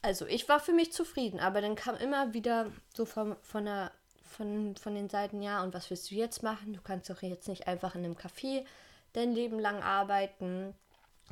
also 0.00 0.24
ich 0.24 0.48
war 0.48 0.58
für 0.58 0.72
mich 0.72 0.94
zufrieden, 0.94 1.38
aber 1.38 1.60
dann 1.60 1.74
kam 1.74 1.96
immer 1.96 2.32
wieder 2.32 2.72
so 2.94 3.04
von, 3.04 3.36
von, 3.42 3.66
der, 3.66 3.90
von, 4.22 4.74
von 4.76 4.94
den 4.94 5.10
Seiten, 5.10 5.42
ja, 5.42 5.62
und 5.62 5.74
was 5.74 5.90
willst 5.90 6.10
du 6.10 6.14
jetzt 6.14 6.42
machen? 6.42 6.72
Du 6.72 6.80
kannst 6.80 7.10
doch 7.10 7.20
jetzt 7.20 7.46
nicht 7.46 7.68
einfach 7.68 7.94
in 7.94 8.06
einem 8.06 8.14
Café 8.14 8.64
dein 9.12 9.32
Leben 9.32 9.60
lang 9.60 9.82
arbeiten. 9.82 10.74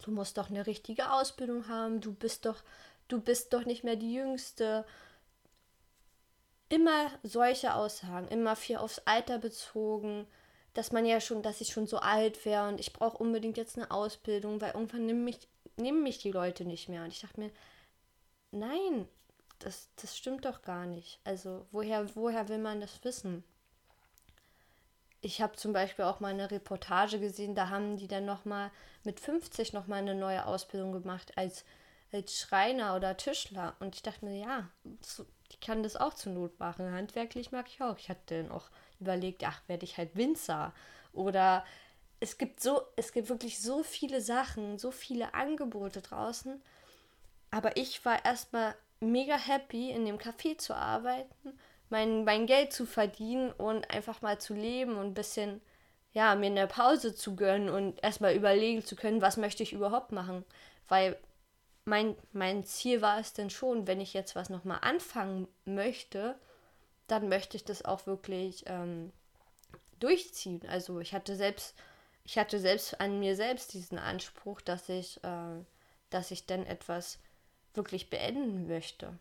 Du 0.05 0.11
musst 0.11 0.37
doch 0.37 0.51
eine 0.51 0.67
richtige 0.67 1.11
Ausbildung 1.11 1.69
haben. 1.69 2.03
Du 2.03 2.13
bist 2.13 2.45
doch, 2.45 2.63
du 3.09 3.19
bist 3.19 3.55
doch 3.55 3.65
nicht 3.65 3.83
mehr 3.83 3.97
die 3.97 4.13
Jüngste 4.13 4.85
immer 6.69 7.11
solche 7.23 7.73
Aussagen, 7.75 8.29
immer 8.29 8.57
viel 8.57 8.77
aufs 8.77 9.01
Alter 9.07 9.39
bezogen, 9.39 10.27
dass 10.75 10.93
man 10.93 11.07
ja 11.07 11.19
schon, 11.23 11.43
dass 11.43 11.63
ich 11.63 11.73
schon 11.73 11.87
so 11.87 11.97
alt 11.97 12.45
wäre 12.45 12.69
und 12.69 12.79
ich 12.79 12.93
brauche 12.93 13.17
unbedingt 13.17 13.57
jetzt 13.57 13.79
eine 13.79 13.91
Ausbildung, 13.91 14.61
weil 14.61 14.73
irgendwann 14.73 15.07
nehmen 15.07 15.25
mich, 15.25 15.39
nehmen 15.77 16.03
mich 16.03 16.19
die 16.19 16.33
Leute 16.33 16.65
nicht 16.65 16.89
mehr. 16.89 17.05
Und 17.05 17.13
ich 17.13 17.21
dachte 17.21 17.41
mir, 17.41 17.51
nein, 18.51 19.09
das, 19.59 19.89
das 19.97 20.17
stimmt 20.17 20.45
doch 20.45 20.63
gar 20.63 20.87
nicht. 20.87 21.21
Also 21.25 21.67
woher, 21.71 22.15
woher 22.15 22.49
will 22.49 22.59
man 22.59 22.81
das 22.81 23.03
wissen? 23.05 23.45
Ich 25.21 25.41
habe 25.41 25.57
zum 25.57 25.73
Beispiel 25.73 26.05
auch 26.05 26.19
mal 26.19 26.33
eine 26.33 26.51
Reportage 26.51 27.21
gesehen, 27.21 27.55
da 27.55 27.69
haben 27.69 27.97
die 27.97 28.09
dann 28.09 28.25
nochmal 28.25 28.73
mit 29.05 29.21
50 29.21 29.73
nochmal 29.73 30.01
eine 30.01 30.17
neue 30.17 30.47
Ausbildung 30.47 30.91
gemacht 30.93 31.39
als, 31.39 31.65
als 32.11 32.41
Schreiner 32.41 32.97
oder 32.97 33.17
Tischler. 33.17 33.77
Und 33.79 33.95
ich 33.95 34.03
dachte 34.03 34.25
mir, 34.25 34.37
ja, 34.37 34.69
so, 35.01 35.25
ich 35.49 35.61
kann 35.61 35.85
das 35.85 35.97
auch 35.97 36.15
zur 36.15 36.33
Not 36.33 36.59
machen. 36.59 36.93
Handwerklich 36.93 37.53
mag 37.53 37.69
ich 37.69 37.81
auch. 37.81 37.99
Ich 37.99 38.09
hatte 38.09 38.43
dann 38.43 38.51
auch 38.51 38.69
überlegt, 38.99 39.45
ach, 39.47 39.61
werde 39.69 39.85
ich 39.85 39.97
halt 39.97 40.17
Winzer. 40.17 40.75
Oder 41.13 41.65
es 42.23 42.39
gibt 42.39 42.61
so, 42.61 42.83
es 42.95 43.13
gibt 43.13 43.29
wirklich 43.29 43.61
so 43.61 43.83
viele 43.83 44.21
Sachen, 44.21 44.79
so 44.79 44.93
viele 44.93 45.35
Angebote 45.35 46.03
draußen. 46.03 46.63
Aber 47.51 47.77
ich 47.77 48.05
war 48.05 48.25
erstmal 48.25 48.77
mega 49.01 49.37
happy, 49.37 49.91
in 49.91 50.07
dem 50.07 50.19
Café 50.19 50.57
zu 50.57 50.73
arbeiten, 50.73 51.59
mein, 51.91 52.23
mein 52.23 52.47
Geld 52.47 52.73
zu 52.73 52.87
verdienen 52.87 53.51
und 53.51 53.91
einfach 53.91 54.23
mal 54.23 54.39
zu 54.39 54.55
leben 54.55 54.97
und 54.99 55.07
ein 55.07 55.15
bisschen, 55.15 55.61
ja, 56.13 56.37
mir 56.37 56.47
eine 56.47 56.69
Pause 56.69 57.13
zu 57.13 57.35
gönnen 57.35 57.69
und 57.69 58.01
erstmal 58.05 58.37
überlegen 58.37 58.85
zu 58.85 58.95
können, 58.95 59.21
was 59.21 59.37
möchte 59.37 59.65
ich 59.65 59.73
überhaupt 59.73 60.13
machen. 60.13 60.45
Weil 60.89 61.19
mein, 61.85 62.17
mein 62.33 62.63
Ziel 62.63 63.03
war 63.03 63.19
es 63.19 63.33
denn 63.33 63.51
schon, 63.51 63.89
wenn 63.89 64.01
ich 64.01 64.15
jetzt 64.15 64.37
was 64.37 64.49
nochmal 64.49 64.79
anfangen 64.83 65.49
möchte, 65.65 66.37
dann 67.09 67.29
möchte 67.29 67.57
ich 67.57 67.65
das 67.65 67.85
auch 67.85 68.07
wirklich 68.07 68.63
ähm, 68.69 69.11
durchziehen. 69.99 70.61
Also 70.69 71.01
ich 71.01 71.15
hatte 71.15 71.35
selbst, 71.35 71.75
ich 72.25 72.39
hatte 72.39 72.59
selbst 72.59 73.01
an 73.01 73.19
mir 73.19 73.37
selbst 73.37 73.75
diesen 73.75 73.99
Anspruch, 73.99 74.61
dass 74.61 74.89
ich, 74.89 75.23
äh, 75.25 75.65
dass 76.11 76.31
ich 76.31 76.47
dann 76.47 76.67
etwas 76.67 77.19
wirklich 77.75 78.11
beenden 78.11 78.67
möchte. 78.67 79.19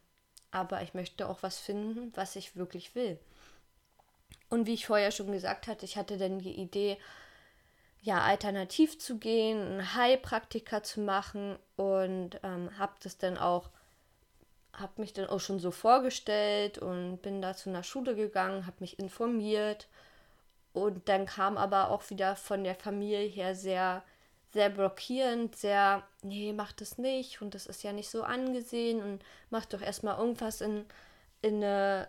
Aber 0.52 0.82
ich 0.82 0.94
möchte 0.94 1.28
auch 1.28 1.42
was 1.42 1.58
finden, 1.58 2.12
was 2.16 2.36
ich 2.36 2.56
wirklich 2.56 2.94
will. 2.96 3.18
Und 4.50 4.68
wie 4.68 4.74
ich 4.74 4.86
vorher 4.86 5.12
schon 5.12 5.32
gesagt 5.32 5.68
hatte, 5.68 5.86
ich 5.86 5.98
hatte 5.98 6.18
dann 6.18 6.40
die 6.40 6.60
Idee, 6.60 6.98
ja, 8.02 8.22
alternativ 8.22 9.00
zu 9.00 9.18
gehen, 9.18 9.78
ein 9.78 9.96
Heilpraktiker 9.96 10.84
zu 10.84 11.02
machen 11.02 11.58
und 11.78 12.40
ähm, 12.44 12.78
habe 12.78 12.94
das 13.04 13.18
dann 13.18 13.38
auch, 13.38 13.70
habe 14.74 15.02
mich 15.02 15.14
dann 15.14 15.28
auch 15.28 15.40
schon 15.40 15.60
so 15.60 15.72
vorgestellt 15.72 16.80
und 16.80 17.22
bin 17.22 17.42
da 17.42 17.56
zu 17.56 17.70
einer 17.70 17.84
Schule 17.84 18.16
gegangen, 18.16 18.66
habe 18.66 18.78
mich 18.80 19.00
informiert 19.00 19.88
und 20.74 21.10
dann 21.10 21.26
kam 21.26 21.58
aber 21.58 21.90
auch 21.90 22.10
wieder 22.10 22.36
von 22.36 22.64
der 22.64 22.76
Familie 22.76 23.28
her 23.28 23.56
sehr, 23.56 24.04
sehr 24.54 24.70
blockierend, 24.70 25.56
sehr, 25.56 26.04
nee, 26.22 26.54
mach 26.54 26.72
das 26.72 26.98
nicht 26.98 27.42
und 27.42 27.56
das 27.56 27.66
ist 27.66 27.84
ja 27.84 27.94
nicht 27.94 28.10
so 28.10 28.24
angesehen 28.24 29.02
und 29.02 29.24
mach 29.50 29.66
doch 29.66 29.82
erstmal 29.82 30.18
irgendwas 30.18 30.62
in, 30.62 30.86
in, 31.42 31.56
eine, 31.56 32.08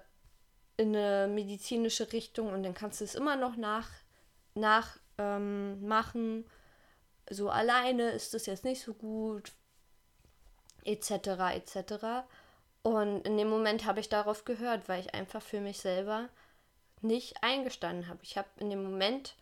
in 0.77 0.95
eine 0.95 1.29
medizinische 1.29 2.13
Richtung 2.13 2.53
und 2.53 2.63
dann 2.63 2.75
kannst 2.75 3.01
du 3.01 3.05
es 3.05 3.15
immer 3.15 3.37
noch 3.37 3.57
nach, 3.57 3.89
nach 4.55 4.99
ähm, 5.19 5.87
machen. 5.87 6.45
So 7.31 7.51
alleine 7.51 8.11
ist 8.11 8.35
das 8.35 8.47
jetzt 8.47 8.65
nicht 8.65 8.83
so 8.83 8.95
gut, 8.95 9.53
etc. 10.85 11.11
etc. 11.55 12.27
Und 12.83 13.27
in 13.27 13.37
dem 13.37 13.49
Moment 13.49 13.87
habe 13.87 14.01
ich 14.01 14.09
darauf 14.09 14.45
gehört, 14.45 14.89
weil 14.89 15.01
ich 15.01 15.15
einfach 15.15 15.43
für 15.43 15.61
mich 15.61 15.81
selber 15.81 16.29
nicht 17.03 17.43
eingestanden 17.43 18.09
habe. 18.09 18.21
Ich 18.23 18.37
habe 18.37 18.49
in 18.59 18.71
dem 18.71 18.83
Moment 18.83 19.35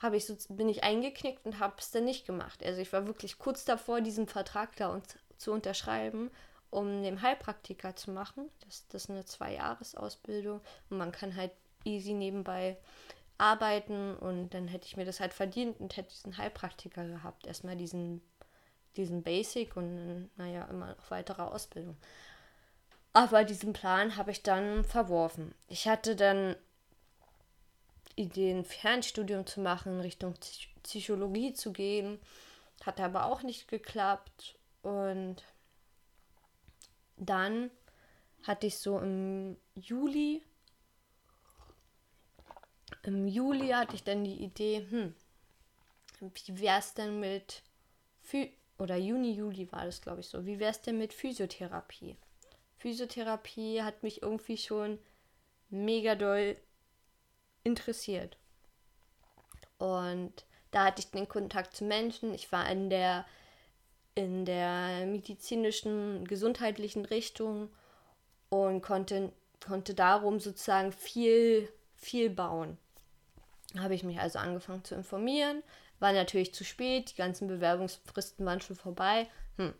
habe 0.00 0.16
ich 0.16 0.26
so, 0.26 0.36
bin 0.48 0.68
ich 0.68 0.82
eingeknickt 0.82 1.46
und 1.46 1.58
habe 1.58 1.74
es 1.78 1.90
dann 1.90 2.04
nicht 2.04 2.26
gemacht. 2.26 2.64
Also 2.64 2.80
ich 2.80 2.92
war 2.92 3.06
wirklich 3.06 3.38
kurz 3.38 3.64
davor, 3.64 4.00
diesen 4.00 4.26
Vertrag 4.26 4.74
da 4.76 4.88
und, 4.88 5.04
zu 5.36 5.52
unterschreiben, 5.52 6.30
um 6.70 7.02
den 7.02 7.22
Heilpraktiker 7.22 7.94
zu 7.94 8.10
machen. 8.10 8.50
Das, 8.64 8.86
das 8.88 9.04
ist 9.04 9.10
eine 9.10 9.24
Zwei-Jahres-Ausbildung 9.24 10.60
und 10.90 10.98
man 10.98 11.12
kann 11.12 11.36
halt 11.36 11.52
easy 11.84 12.14
nebenbei 12.14 12.76
arbeiten 13.38 14.16
und 14.16 14.50
dann 14.50 14.68
hätte 14.68 14.86
ich 14.86 14.96
mir 14.96 15.04
das 15.04 15.20
halt 15.20 15.34
verdient 15.34 15.80
und 15.80 15.96
hätte 15.96 16.10
diesen 16.10 16.36
Heilpraktiker 16.36 17.06
gehabt. 17.06 17.46
Erstmal 17.46 17.76
diesen, 17.76 18.22
diesen 18.96 19.22
Basic 19.22 19.76
und 19.76 20.30
naja, 20.36 20.64
immer 20.66 20.94
noch 20.94 21.10
weitere 21.10 21.42
Ausbildung. 21.42 21.96
Aber 23.12 23.44
diesen 23.44 23.72
Plan 23.72 24.16
habe 24.16 24.30
ich 24.30 24.42
dann 24.42 24.84
verworfen. 24.84 25.54
Ich 25.68 25.86
hatte 25.86 26.16
dann 26.16 26.56
Ideen, 28.16 28.64
Fernstudium 28.64 29.46
zu 29.46 29.60
machen, 29.60 30.00
Richtung 30.00 30.34
Psychologie 30.82 31.54
zu 31.54 31.72
gehen. 31.72 32.18
Hat 32.84 33.00
aber 33.00 33.26
auch 33.26 33.42
nicht 33.42 33.68
geklappt. 33.68 34.58
Und 34.82 35.36
dann 37.16 37.70
hatte 38.44 38.66
ich 38.66 38.78
so 38.78 38.98
im 38.98 39.56
Juli, 39.74 40.42
im 43.04 43.28
Juli 43.28 43.68
hatte 43.68 43.94
ich 43.94 44.04
dann 44.04 44.24
die 44.24 44.42
Idee, 44.42 44.86
hm, 44.88 45.14
wie 46.20 46.60
wäre 46.60 46.78
es 46.78 46.94
denn 46.94 47.20
mit, 47.20 47.62
Phy 48.22 48.52
oder 48.78 48.96
Juni, 48.96 49.32
Juli 49.32 49.70
war 49.72 49.84
das, 49.84 50.00
glaube 50.00 50.20
ich, 50.20 50.26
so, 50.26 50.44
wie 50.46 50.58
wäre 50.58 50.70
es 50.70 50.80
denn 50.80 50.98
mit 50.98 51.12
Physiotherapie? 51.12 52.16
Physiotherapie 52.78 53.82
hat 53.82 54.02
mich 54.02 54.22
irgendwie 54.22 54.56
schon 54.56 54.98
mega 55.70 56.14
doll 56.14 56.56
interessiert. 57.64 58.36
Und 59.78 60.32
da 60.70 60.86
hatte 60.86 61.00
ich 61.00 61.10
den 61.10 61.28
Kontakt 61.28 61.76
zu 61.76 61.84
Menschen. 61.84 62.34
Ich 62.34 62.50
war 62.52 62.68
in 62.70 62.90
der, 62.90 63.26
in 64.14 64.44
der 64.44 65.06
medizinischen, 65.06 66.26
gesundheitlichen 66.26 67.04
Richtung 67.04 67.70
und 68.48 68.82
konnte, 68.82 69.32
konnte 69.64 69.94
darum 69.94 70.40
sozusagen 70.40 70.92
viel, 70.92 71.68
viel 71.96 72.30
bauen. 72.30 72.78
Habe 73.78 73.94
ich 73.94 74.02
mich 74.02 74.18
also 74.18 74.38
angefangen 74.38 74.84
zu 74.84 74.94
informieren. 74.94 75.62
War 75.98 76.12
natürlich 76.12 76.52
zu 76.54 76.64
spät, 76.64 77.12
die 77.12 77.16
ganzen 77.16 77.48
Bewerbungsfristen 77.48 78.44
waren 78.44 78.60
schon 78.60 78.76
vorbei. 78.76 79.28
Hm. 79.56 79.74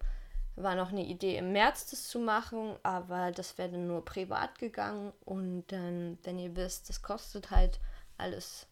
War 0.54 0.74
noch 0.74 0.90
eine 0.90 1.04
Idee 1.04 1.38
im 1.38 1.52
März 1.52 1.86
das 1.90 2.08
zu 2.08 2.18
machen, 2.18 2.76
aber 2.82 3.32
das 3.32 3.56
wäre 3.56 3.70
dann 3.70 3.86
nur 3.86 4.04
privat 4.04 4.58
gegangen. 4.58 5.12
Und 5.24 5.64
dann, 5.68 6.18
wenn 6.24 6.38
ihr 6.38 6.54
wisst, 6.56 6.90
das 6.90 7.00
kostet 7.00 7.50
halt 7.50 7.80
alles 8.18 8.66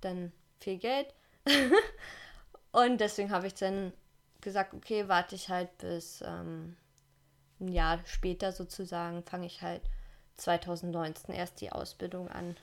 dann 0.00 0.32
viel 0.60 0.78
Geld. 0.78 1.12
und 2.72 3.00
deswegen 3.00 3.32
habe 3.32 3.48
ich 3.48 3.54
dann 3.54 3.92
gesagt, 4.40 4.72
okay, 4.72 5.08
warte 5.08 5.34
ich 5.34 5.48
halt 5.48 5.76
bis 5.78 6.22
ähm, 6.24 6.76
ein 7.60 7.68
Jahr 7.68 7.98
später 8.04 8.52
sozusagen, 8.52 9.24
fange 9.24 9.46
ich 9.46 9.62
halt 9.62 9.82
2019 10.34 11.34
erst 11.34 11.60
die 11.60 11.72
Ausbildung 11.72 12.28
an. 12.28 12.56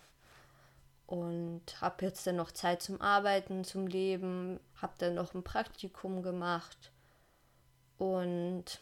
Und 1.05 1.63
habe 1.81 2.05
jetzt 2.05 2.25
dann 2.25 2.37
noch 2.37 2.51
Zeit 2.51 2.81
zum 2.81 3.01
Arbeiten, 3.01 3.65
zum 3.65 3.87
Leben, 3.87 4.61
habe 4.81 4.93
dann 4.99 5.15
noch 5.15 5.33
ein 5.33 5.43
Praktikum 5.43 6.23
gemacht 6.23 6.92
und 7.97 8.79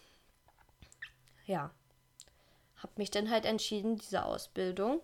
ja, 1.46 1.72
habe 2.78 2.94
mich 2.96 3.12
dann 3.12 3.30
halt 3.30 3.46
entschieden, 3.46 3.98
diese 3.98 4.26
Ausbildung 4.26 5.02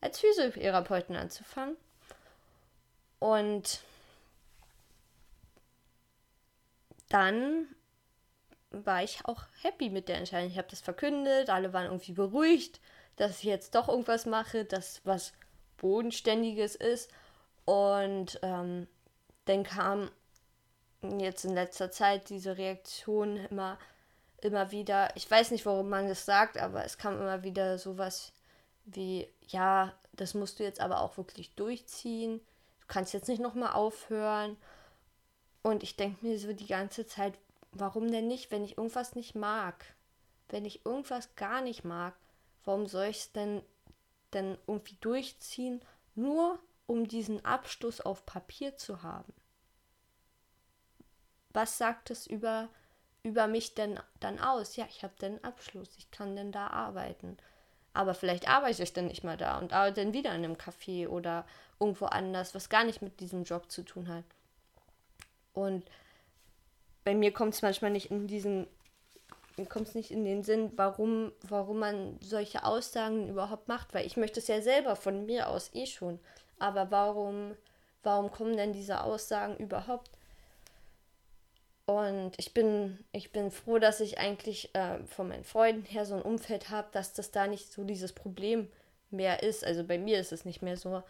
als 0.00 0.20
Physiotherapeutin 0.20 1.16
anzufangen. 1.16 1.76
Und 3.18 3.80
dann 7.08 7.66
war 8.70 9.02
ich 9.02 9.24
auch 9.24 9.44
happy 9.62 9.90
mit 9.90 10.08
der 10.08 10.16
Entscheidung. 10.16 10.50
Ich 10.50 10.58
habe 10.58 10.68
das 10.70 10.80
verkündet, 10.80 11.50
alle 11.50 11.72
waren 11.72 11.86
irgendwie 11.86 12.12
beruhigt, 12.12 12.80
dass 13.16 13.38
ich 13.38 13.44
jetzt 13.44 13.74
doch 13.74 13.88
irgendwas 13.88 14.26
mache, 14.26 14.64
das 14.64 15.00
was 15.04 15.32
Bodenständiges 15.76 16.76
ist. 16.76 17.10
Und 17.64 18.38
ähm, 18.42 18.86
dann 19.44 19.64
kam 19.64 20.10
jetzt 21.02 21.44
in 21.44 21.54
letzter 21.54 21.90
Zeit 21.90 22.28
diese 22.28 22.56
Reaktion 22.58 23.36
immer, 23.36 23.78
immer 24.40 24.70
wieder. 24.70 25.14
Ich 25.16 25.30
weiß 25.30 25.50
nicht, 25.50 25.66
warum 25.66 25.88
man 25.88 26.08
das 26.08 26.24
sagt, 26.24 26.58
aber 26.58 26.84
es 26.84 26.98
kam 26.98 27.14
immer 27.14 27.42
wieder 27.42 27.78
sowas 27.78 28.32
wie, 28.84 29.28
ja, 29.48 29.92
das 30.12 30.34
musst 30.34 30.58
du 30.58 30.64
jetzt 30.64 30.80
aber 30.80 31.00
auch 31.00 31.16
wirklich 31.16 31.54
durchziehen. 31.54 32.40
Du 32.80 32.86
kannst 32.88 33.14
jetzt 33.14 33.28
nicht 33.28 33.40
nochmal 33.40 33.72
aufhören. 33.72 34.56
Und 35.62 35.82
ich 35.82 35.96
denke 35.96 36.24
mir 36.26 36.38
so 36.38 36.52
die 36.52 36.66
ganze 36.66 37.06
Zeit, 37.06 37.34
warum 37.72 38.10
denn 38.10 38.28
nicht, 38.28 38.50
wenn 38.50 38.64
ich 38.64 38.78
irgendwas 38.78 39.14
nicht 39.14 39.34
mag? 39.34 39.84
Wenn 40.48 40.64
ich 40.64 40.84
irgendwas 40.84 41.34
gar 41.36 41.60
nicht 41.60 41.84
mag, 41.84 42.14
warum 42.64 42.86
soll 42.86 43.06
ich 43.06 43.18
es 43.18 43.32
denn, 43.32 43.62
denn 44.32 44.58
irgendwie 44.66 44.96
durchziehen, 45.00 45.80
nur 46.14 46.58
um 46.86 47.06
diesen 47.06 47.44
Abschluss 47.44 48.00
auf 48.00 48.26
Papier 48.26 48.76
zu 48.76 49.02
haben? 49.02 49.32
Was 51.52 51.78
sagt 51.78 52.10
es 52.10 52.26
über, 52.26 52.68
über 53.22 53.46
mich 53.46 53.74
denn 53.74 53.98
dann 54.20 54.38
aus? 54.38 54.76
Ja, 54.76 54.86
ich 54.88 55.02
habe 55.02 55.14
den 55.20 55.42
Abschluss, 55.44 55.88
ich 55.98 56.10
kann 56.10 56.36
denn 56.36 56.52
da 56.52 56.68
arbeiten. 56.68 57.36
Aber 57.92 58.14
vielleicht 58.14 58.48
arbeite 58.48 58.82
ich 58.82 58.92
dann 58.92 59.06
nicht 59.06 59.24
mal 59.24 59.36
da 59.36 59.58
und 59.58 59.72
arbeite 59.72 60.04
dann 60.04 60.12
wieder 60.12 60.30
in 60.30 60.44
einem 60.44 60.54
Café 60.54 61.08
oder 61.08 61.44
irgendwo 61.80 62.06
anders, 62.06 62.54
was 62.54 62.68
gar 62.68 62.84
nicht 62.84 63.02
mit 63.02 63.20
diesem 63.20 63.44
Job 63.44 63.70
zu 63.70 63.82
tun 63.82 64.08
hat. 64.08 64.24
Und 65.52 65.84
bei 67.04 67.14
mir 67.14 67.32
kommt 67.32 67.54
es 67.54 67.62
manchmal 67.62 67.90
nicht 67.90 68.10
in 68.10 68.28
diesen, 68.28 68.68
kommt 69.68 69.88
es 69.88 69.94
nicht 69.94 70.12
in 70.12 70.24
den 70.24 70.44
Sinn, 70.44 70.72
warum, 70.76 71.32
warum 71.42 71.80
man 71.80 72.18
solche 72.20 72.64
Aussagen 72.64 73.28
überhaupt 73.28 73.66
macht, 73.66 73.92
weil 73.92 74.06
ich 74.06 74.16
möchte 74.16 74.38
es 74.38 74.46
ja 74.46 74.62
selber 74.62 74.94
von 74.94 75.26
mir 75.26 75.48
aus 75.48 75.74
eh 75.74 75.86
schon. 75.86 76.20
Aber 76.58 76.90
warum, 76.90 77.56
warum 78.02 78.30
kommen 78.30 78.56
denn 78.56 78.72
diese 78.72 79.02
Aussagen 79.02 79.56
überhaupt? 79.56 80.10
Und 81.90 82.34
ich 82.36 82.54
bin, 82.54 82.98
ich 83.10 83.32
bin 83.32 83.50
froh, 83.50 83.80
dass 83.80 83.98
ich 83.98 84.18
eigentlich 84.18 84.72
äh, 84.76 85.02
von 85.06 85.26
meinen 85.26 85.42
Freunden 85.42 85.84
her 85.84 86.06
so 86.06 86.14
ein 86.14 86.22
Umfeld 86.22 86.70
habe, 86.70 86.86
dass 86.92 87.14
das 87.14 87.32
da 87.32 87.48
nicht 87.48 87.72
so 87.72 87.82
dieses 87.82 88.12
Problem 88.12 88.70
mehr 89.10 89.42
ist. 89.42 89.64
Also 89.64 89.82
bei 89.82 89.98
mir 89.98 90.20
ist 90.20 90.30
es 90.30 90.44
nicht 90.44 90.62
mehr 90.62 90.76
so, 90.76 91.02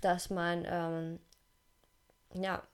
dass 0.00 0.30
man, 0.30 0.66
ähm, 0.68 1.20
ja, 2.42 2.64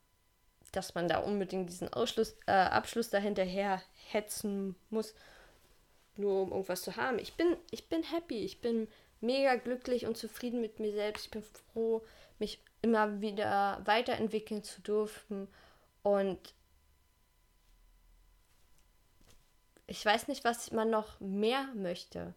dass 0.73 0.95
man 0.95 1.07
da 1.07 1.19
unbedingt 1.19 1.69
diesen 1.69 1.93
Ausschluss, 1.93 2.35
äh, 2.47 2.53
Abschluss 2.53 3.11
dahinterher 3.11 3.83
hetzen 4.09 4.75
muss, 4.89 5.15
nur 6.17 6.45
um 6.45 6.53
irgendwas 6.53 6.81
zu 6.81 6.97
haben. 6.97 7.19
Ich 7.19 7.35
bin, 7.35 7.59
ich 7.71 7.91
bin 7.91 8.03
happy, 8.03 8.39
ich 8.39 8.63
bin 8.63 8.89
mega 9.21 9.57
glücklich 9.57 10.07
und 10.07 10.17
zufrieden 10.17 10.63
mit 10.63 10.81
mir 10.81 10.93
selbst. 10.93 11.27
Ich 11.27 11.31
bin 11.31 11.43
froh, 11.43 12.01
mich 12.39 12.63
immer 12.81 13.21
wieder 13.21 13.83
weiterentwickeln 13.85 14.65
zu 14.65 14.81
dürfen. 14.81 15.47
Und 16.03 16.39
ich 19.91 20.07
weiß 20.07 20.29
nicht, 20.29 20.45
was 20.45 20.71
man 20.71 20.89
noch 20.89 21.19
mehr 21.19 21.67
möchte. 21.75 22.33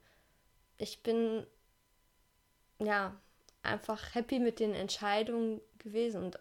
Ich 0.79 1.03
bin 1.03 1.45
ja 2.79 3.15
einfach 3.61 4.15
happy 4.15 4.39
mit 4.39 4.59
den 4.59 4.73
Entscheidungen 4.73 5.61
gewesen 5.77 6.23
und 6.23 6.39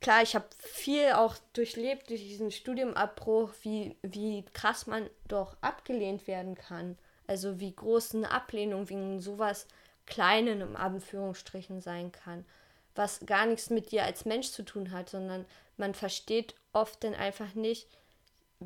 klar, 0.00 0.22
ich 0.22 0.34
habe 0.34 0.46
viel 0.58 1.12
auch 1.12 1.36
durchlebt 1.52 2.08
durch 2.08 2.22
diesen 2.22 2.50
Studiumabbruch, 2.50 3.50
wie, 3.60 3.96
wie 4.00 4.46
krass 4.54 4.86
man 4.86 5.10
doch 5.28 5.54
abgelehnt 5.60 6.26
werden 6.26 6.54
kann. 6.54 6.96
Also 7.26 7.60
wie 7.60 7.74
groß 7.74 8.14
eine 8.14 8.30
Ablehnung 8.30 8.88
wegen 8.88 9.20
sowas 9.20 9.68
Kleinen 10.06 10.62
im 10.62 10.76
Anführungsstrichen 10.76 11.82
sein 11.82 12.10
kann. 12.10 12.46
Was 12.94 13.26
gar 13.26 13.44
nichts 13.44 13.68
mit 13.68 13.92
dir 13.92 14.04
als 14.04 14.24
Mensch 14.24 14.50
zu 14.50 14.62
tun 14.62 14.92
hat, 14.92 15.10
sondern 15.10 15.44
man 15.76 15.92
versteht 15.92 16.54
oft 16.72 17.04
dann 17.04 17.14
einfach 17.14 17.54
nicht, 17.54 17.86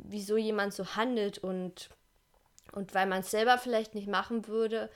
wieso 0.04 0.36
jemand 0.36 0.74
so 0.74 0.96
handelt 0.96 1.38
und, 1.38 1.90
und 2.72 2.94
weil 2.94 3.06
man 3.06 3.20
es 3.20 3.30
selber 3.30 3.58
vielleicht 3.58 3.94
nicht 3.94 4.08
machen 4.08 4.46
würde, 4.46 4.90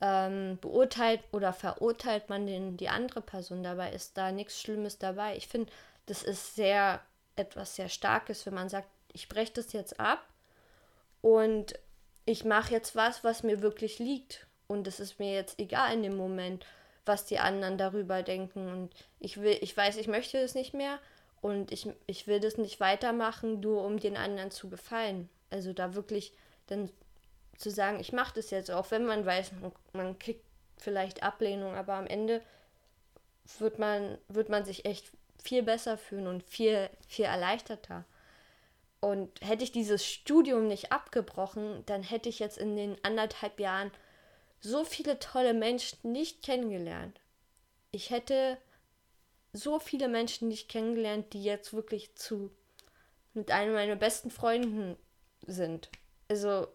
ähm, 0.00 0.58
beurteilt 0.60 1.20
oder 1.32 1.52
verurteilt 1.52 2.28
man 2.28 2.46
den, 2.46 2.76
die 2.76 2.88
andere 2.88 3.20
Person. 3.20 3.62
Dabei 3.62 3.92
ist 3.92 4.16
da 4.16 4.32
nichts 4.32 4.60
Schlimmes 4.60 4.98
dabei. 4.98 5.36
Ich 5.36 5.48
finde, 5.48 5.72
das 6.06 6.22
ist 6.22 6.54
sehr 6.54 7.00
etwas 7.36 7.74
sehr 7.74 7.88
Starkes, 7.88 8.46
wenn 8.46 8.54
man 8.54 8.68
sagt, 8.68 8.88
ich 9.12 9.28
breche 9.28 9.52
das 9.52 9.72
jetzt 9.72 9.98
ab 9.98 10.26
und 11.20 11.74
ich 12.26 12.44
mache 12.44 12.72
jetzt 12.72 12.96
was, 12.96 13.24
was 13.24 13.42
mir 13.42 13.62
wirklich 13.62 13.98
liegt. 13.98 14.46
Und 14.66 14.86
es 14.86 14.98
ist 14.98 15.18
mir 15.18 15.34
jetzt 15.34 15.58
egal 15.58 15.92
in 15.92 16.02
dem 16.02 16.16
Moment, 16.16 16.64
was 17.04 17.26
die 17.26 17.38
anderen 17.38 17.78
darüber 17.78 18.22
denken. 18.22 18.68
Und 18.68 18.90
ich 19.20 19.40
will, 19.40 19.58
ich 19.60 19.76
weiß, 19.76 19.96
ich 19.96 20.08
möchte 20.08 20.38
es 20.38 20.54
nicht 20.54 20.74
mehr 20.74 20.98
und 21.44 21.72
ich, 21.72 21.86
ich 22.06 22.26
will 22.26 22.40
das 22.40 22.56
nicht 22.56 22.80
weitermachen, 22.80 23.60
nur 23.60 23.84
um 23.84 23.98
den 23.98 24.16
anderen 24.16 24.50
zu 24.50 24.70
gefallen. 24.70 25.28
Also 25.50 25.74
da 25.74 25.94
wirklich 25.94 26.32
dann 26.68 26.88
zu 27.58 27.70
sagen, 27.70 28.00
ich 28.00 28.14
mache 28.14 28.32
das 28.36 28.50
jetzt, 28.50 28.70
auch 28.70 28.90
wenn 28.90 29.04
man 29.04 29.26
weiß, 29.26 29.50
man, 29.92 30.18
kriegt 30.18 30.42
vielleicht 30.78 31.22
Ablehnung, 31.22 31.74
aber 31.74 31.96
am 31.96 32.06
Ende 32.06 32.40
wird 33.58 33.78
man, 33.78 34.16
wird 34.28 34.48
man 34.48 34.64
sich 34.64 34.86
echt 34.86 35.12
viel 35.36 35.62
besser 35.62 35.98
fühlen 35.98 36.28
und 36.28 36.42
viel, 36.44 36.88
viel 37.08 37.26
erleichterter. 37.26 38.06
Und 39.00 39.28
hätte 39.42 39.64
ich 39.64 39.70
dieses 39.70 40.02
Studium 40.02 40.66
nicht 40.66 40.92
abgebrochen, 40.92 41.84
dann 41.84 42.02
hätte 42.02 42.30
ich 42.30 42.38
jetzt 42.38 42.56
in 42.56 42.74
den 42.74 42.96
anderthalb 43.04 43.60
Jahren 43.60 43.90
so 44.60 44.82
viele 44.82 45.18
tolle 45.18 45.52
Menschen 45.52 45.98
nicht 46.10 46.42
kennengelernt. 46.42 47.20
ich 47.90 48.08
hätte 48.08 48.56
so 49.54 49.78
viele 49.78 50.08
Menschen 50.08 50.48
nicht 50.48 50.68
kennengelernt, 50.68 51.32
die 51.32 51.42
jetzt 51.42 51.72
wirklich 51.72 52.14
zu 52.16 52.50
mit 53.34 53.50
einem 53.50 53.72
meiner 53.72 53.96
besten 53.96 54.30
Freunden 54.30 54.96
sind. 55.46 55.88
Also 56.28 56.66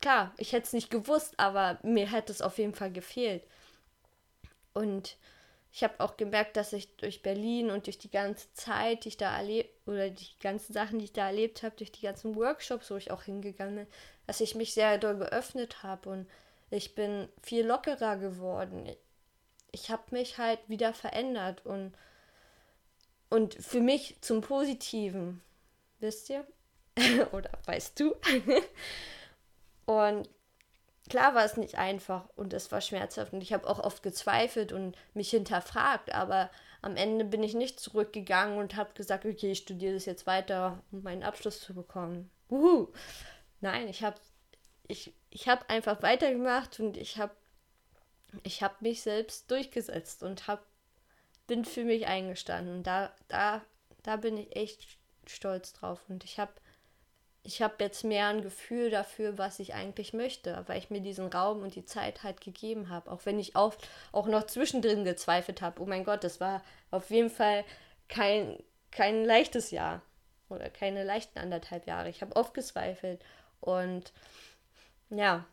klar, 0.00 0.34
ich 0.36 0.52
hätte 0.52 0.66
es 0.66 0.72
nicht 0.72 0.90
gewusst, 0.90 1.34
aber 1.38 1.78
mir 1.82 2.10
hätte 2.10 2.32
es 2.32 2.42
auf 2.42 2.58
jeden 2.58 2.74
Fall 2.74 2.92
gefehlt. 2.92 3.42
Und 4.74 5.16
ich 5.72 5.82
habe 5.82 6.00
auch 6.00 6.16
gemerkt, 6.16 6.56
dass 6.56 6.72
ich 6.72 6.94
durch 6.96 7.22
Berlin 7.22 7.70
und 7.70 7.86
durch 7.86 7.98
die 7.98 8.10
ganze 8.10 8.52
Zeit, 8.52 9.04
die 9.04 9.08
ich 9.08 9.16
da 9.16 9.36
erlebt, 9.36 9.70
oder 9.88 10.10
die 10.10 10.38
ganzen 10.40 10.72
Sachen, 10.72 10.98
die 10.98 11.06
ich 11.06 11.12
da 11.12 11.26
erlebt 11.26 11.62
habe, 11.62 11.76
durch 11.76 11.92
die 11.92 12.02
ganzen 12.02 12.36
Workshops, 12.36 12.90
wo 12.90 12.96
ich 12.96 13.10
auch 13.10 13.22
hingegangen 13.22 13.76
bin, 13.76 13.86
dass 14.26 14.40
ich 14.40 14.54
mich 14.54 14.74
sehr 14.74 14.98
doll 14.98 15.16
geöffnet 15.16 15.82
habe 15.82 16.10
und 16.10 16.26
ich 16.70 16.94
bin 16.94 17.28
viel 17.42 17.66
lockerer 17.66 18.16
geworden. 18.16 18.94
Ich 19.74 19.90
habe 19.90 20.02
mich 20.10 20.38
halt 20.38 20.60
wieder 20.68 20.94
verändert 20.94 21.66
und, 21.66 21.92
und 23.28 23.54
für 23.54 23.80
mich 23.80 24.16
zum 24.20 24.40
Positiven, 24.40 25.42
wisst 25.98 26.30
ihr? 26.30 26.46
oder 27.32 27.50
weißt 27.66 27.98
du? 27.98 28.14
und 29.86 30.28
klar 31.10 31.34
war 31.34 31.44
es 31.44 31.56
nicht 31.56 31.76
einfach 31.76 32.28
und 32.36 32.52
es 32.52 32.70
war 32.70 32.80
schmerzhaft 32.80 33.32
und 33.32 33.42
ich 33.42 33.52
habe 33.52 33.68
auch 33.68 33.80
oft 33.80 34.04
gezweifelt 34.04 34.72
und 34.72 34.96
mich 35.12 35.30
hinterfragt, 35.30 36.14
aber 36.14 36.50
am 36.80 36.94
Ende 36.96 37.24
bin 37.24 37.42
ich 37.42 37.54
nicht 37.54 37.80
zurückgegangen 37.80 38.58
und 38.58 38.76
habe 38.76 38.94
gesagt, 38.94 39.24
okay, 39.24 39.50
ich 39.50 39.58
studiere 39.58 39.94
das 39.94 40.04
jetzt 40.04 40.28
weiter, 40.28 40.82
um 40.92 41.02
meinen 41.02 41.24
Abschluss 41.24 41.60
zu 41.60 41.74
bekommen. 41.74 42.30
Uhu. 42.48 42.92
Nein, 43.60 43.88
ich 43.88 44.04
habe 44.04 44.20
ich, 44.86 45.12
ich 45.30 45.48
hab 45.48 45.68
einfach 45.68 46.00
weitergemacht 46.02 46.78
und 46.78 46.96
ich 46.96 47.18
habe 47.18 47.34
ich 48.42 48.62
hab 48.62 48.82
mich 48.82 49.02
selbst 49.02 49.50
durchgesetzt 49.50 50.22
und 50.22 50.48
hab, 50.48 50.64
bin 51.46 51.64
für 51.64 51.84
mich 51.84 52.06
eingestanden. 52.06 52.76
Und 52.76 52.86
da, 52.86 53.12
da, 53.28 53.62
da 54.02 54.16
bin 54.16 54.36
ich 54.36 54.54
echt 54.56 54.98
stolz 55.26 55.72
drauf. 55.72 56.00
Und 56.08 56.24
ich 56.24 56.38
habe 56.38 56.52
ich 57.46 57.60
habe 57.60 57.74
jetzt 57.80 58.04
mehr 58.04 58.28
ein 58.28 58.42
Gefühl 58.42 58.88
dafür, 58.90 59.36
was 59.36 59.60
ich 59.60 59.74
eigentlich 59.74 60.14
möchte, 60.14 60.64
weil 60.66 60.78
ich 60.78 60.88
mir 60.88 61.00
diesen 61.00 61.28
Raum 61.28 61.62
und 61.62 61.74
die 61.74 61.84
Zeit 61.84 62.22
halt 62.22 62.40
gegeben 62.40 62.88
habe. 62.88 63.10
Auch 63.10 63.26
wenn 63.26 63.38
ich 63.38 63.54
auch, 63.54 63.74
auch 64.12 64.26
noch 64.26 64.46
zwischendrin 64.46 65.04
gezweifelt 65.04 65.60
habe. 65.60 65.82
Oh 65.82 65.86
mein 65.86 66.04
Gott, 66.04 66.24
das 66.24 66.40
war 66.40 66.62
auf 66.90 67.10
jeden 67.10 67.28
Fall 67.28 67.64
kein, 68.08 68.58
kein 68.90 69.26
leichtes 69.26 69.70
Jahr 69.70 70.00
oder 70.48 70.70
keine 70.70 71.04
leichten 71.04 71.38
anderthalb 71.38 71.86
Jahre. 71.86 72.08
Ich 72.08 72.22
habe 72.22 72.34
oft 72.34 72.54
gezweifelt 72.54 73.22
und 73.60 74.10
ja. 75.10 75.44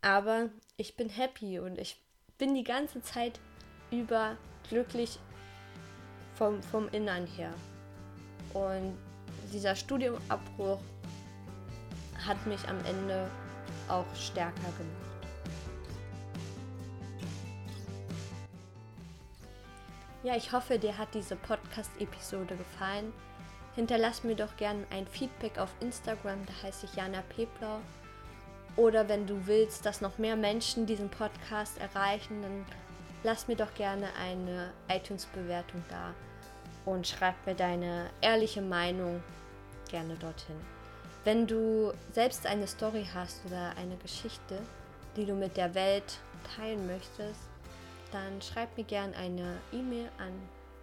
Aber 0.00 0.48
ich 0.80 0.96
bin 0.96 1.10
happy 1.10 1.58
und 1.58 1.78
ich 1.78 1.96
bin 2.38 2.54
die 2.54 2.64
ganze 2.64 3.02
Zeit 3.02 3.38
über 3.90 4.38
glücklich 4.70 5.18
vom, 6.36 6.62
vom 6.62 6.88
Innern 6.88 7.26
her. 7.26 7.52
Und 8.54 8.96
dieser 9.52 9.76
Studiumabbruch 9.76 10.80
hat 12.26 12.46
mich 12.46 12.66
am 12.66 12.82
Ende 12.86 13.30
auch 13.88 14.06
stärker 14.14 14.72
gemacht. 14.78 15.10
Ja, 20.22 20.34
ich 20.34 20.50
hoffe, 20.50 20.78
dir 20.78 20.96
hat 20.96 21.14
diese 21.14 21.36
Podcast-Episode 21.36 22.56
gefallen. 22.56 23.12
Hinterlass 23.74 24.24
mir 24.24 24.34
doch 24.34 24.56
gerne 24.56 24.86
ein 24.90 25.06
Feedback 25.06 25.58
auf 25.58 25.74
Instagram, 25.80 26.38
da 26.46 26.52
heiße 26.62 26.86
ich 26.86 26.94
Jana 26.94 27.22
Peplau. 27.34 27.80
Oder 28.76 29.08
wenn 29.08 29.26
du 29.26 29.46
willst, 29.46 29.84
dass 29.84 30.00
noch 30.00 30.18
mehr 30.18 30.36
Menschen 30.36 30.86
diesen 30.86 31.10
Podcast 31.10 31.78
erreichen, 31.78 32.42
dann 32.42 32.64
lass 33.22 33.48
mir 33.48 33.56
doch 33.56 33.74
gerne 33.74 34.06
eine 34.18 34.70
iTunes-Bewertung 34.88 35.84
da 35.88 36.14
und 36.86 37.06
schreib 37.06 37.34
mir 37.46 37.54
deine 37.54 38.08
ehrliche 38.20 38.62
Meinung 38.62 39.22
gerne 39.90 40.14
dorthin. 40.14 40.56
Wenn 41.24 41.46
du 41.46 41.92
selbst 42.12 42.46
eine 42.46 42.66
Story 42.66 43.06
hast 43.12 43.44
oder 43.46 43.74
eine 43.76 43.96
Geschichte, 43.96 44.58
die 45.16 45.26
du 45.26 45.34
mit 45.34 45.58
der 45.58 45.74
Welt 45.74 46.18
teilen 46.56 46.86
möchtest, 46.86 47.50
dann 48.12 48.40
schreib 48.40 48.74
mir 48.76 48.84
gerne 48.84 49.16
eine 49.16 49.58
E-Mail 49.72 50.08
an 50.18 50.32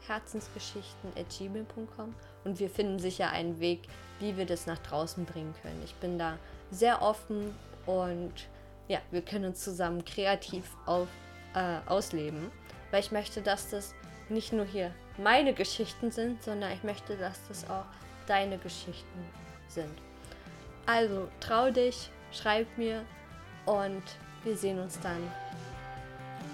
herzensgeschichten.gmail.com 0.07 2.13
und 2.43 2.59
wir 2.59 2.69
finden 2.69 2.99
sicher 2.99 3.31
einen 3.31 3.59
Weg, 3.59 3.87
wie 4.19 4.37
wir 4.37 4.45
das 4.45 4.67
nach 4.67 4.77
draußen 4.77 5.25
bringen 5.25 5.55
können. 5.61 5.81
Ich 5.83 5.95
bin 5.95 6.19
da 6.19 6.37
sehr 6.71 7.01
offen 7.01 7.53
und 7.87 8.33
ja, 8.87 8.99
wir 9.11 9.21
können 9.21 9.45
uns 9.45 9.63
zusammen 9.63 10.05
kreativ 10.05 10.75
auf, 10.85 11.07
äh, 11.55 11.79
ausleben, 11.87 12.51
weil 12.91 12.99
ich 12.99 13.11
möchte, 13.11 13.41
dass 13.41 13.69
das 13.69 13.95
nicht 14.29 14.53
nur 14.53 14.65
hier 14.65 14.91
meine 15.17 15.53
Geschichten 15.53 16.11
sind, 16.11 16.43
sondern 16.43 16.71
ich 16.71 16.83
möchte, 16.83 17.17
dass 17.17 17.47
das 17.47 17.69
auch 17.69 17.85
deine 18.27 18.57
Geschichten 18.57 19.25
sind. 19.67 19.93
Also 20.85 21.27
trau 21.39 21.71
dich, 21.71 22.11
schreib 22.31 22.67
mir 22.77 23.03
und 23.65 24.03
wir 24.43 24.55
sehen 24.55 24.79
uns 24.79 24.99
dann 24.99 25.21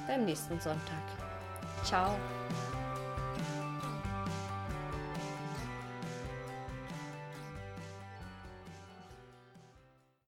beim 0.08 0.26
nächsten 0.26 0.60
Sonntag. 0.60 1.04
Ciao. 1.84 2.16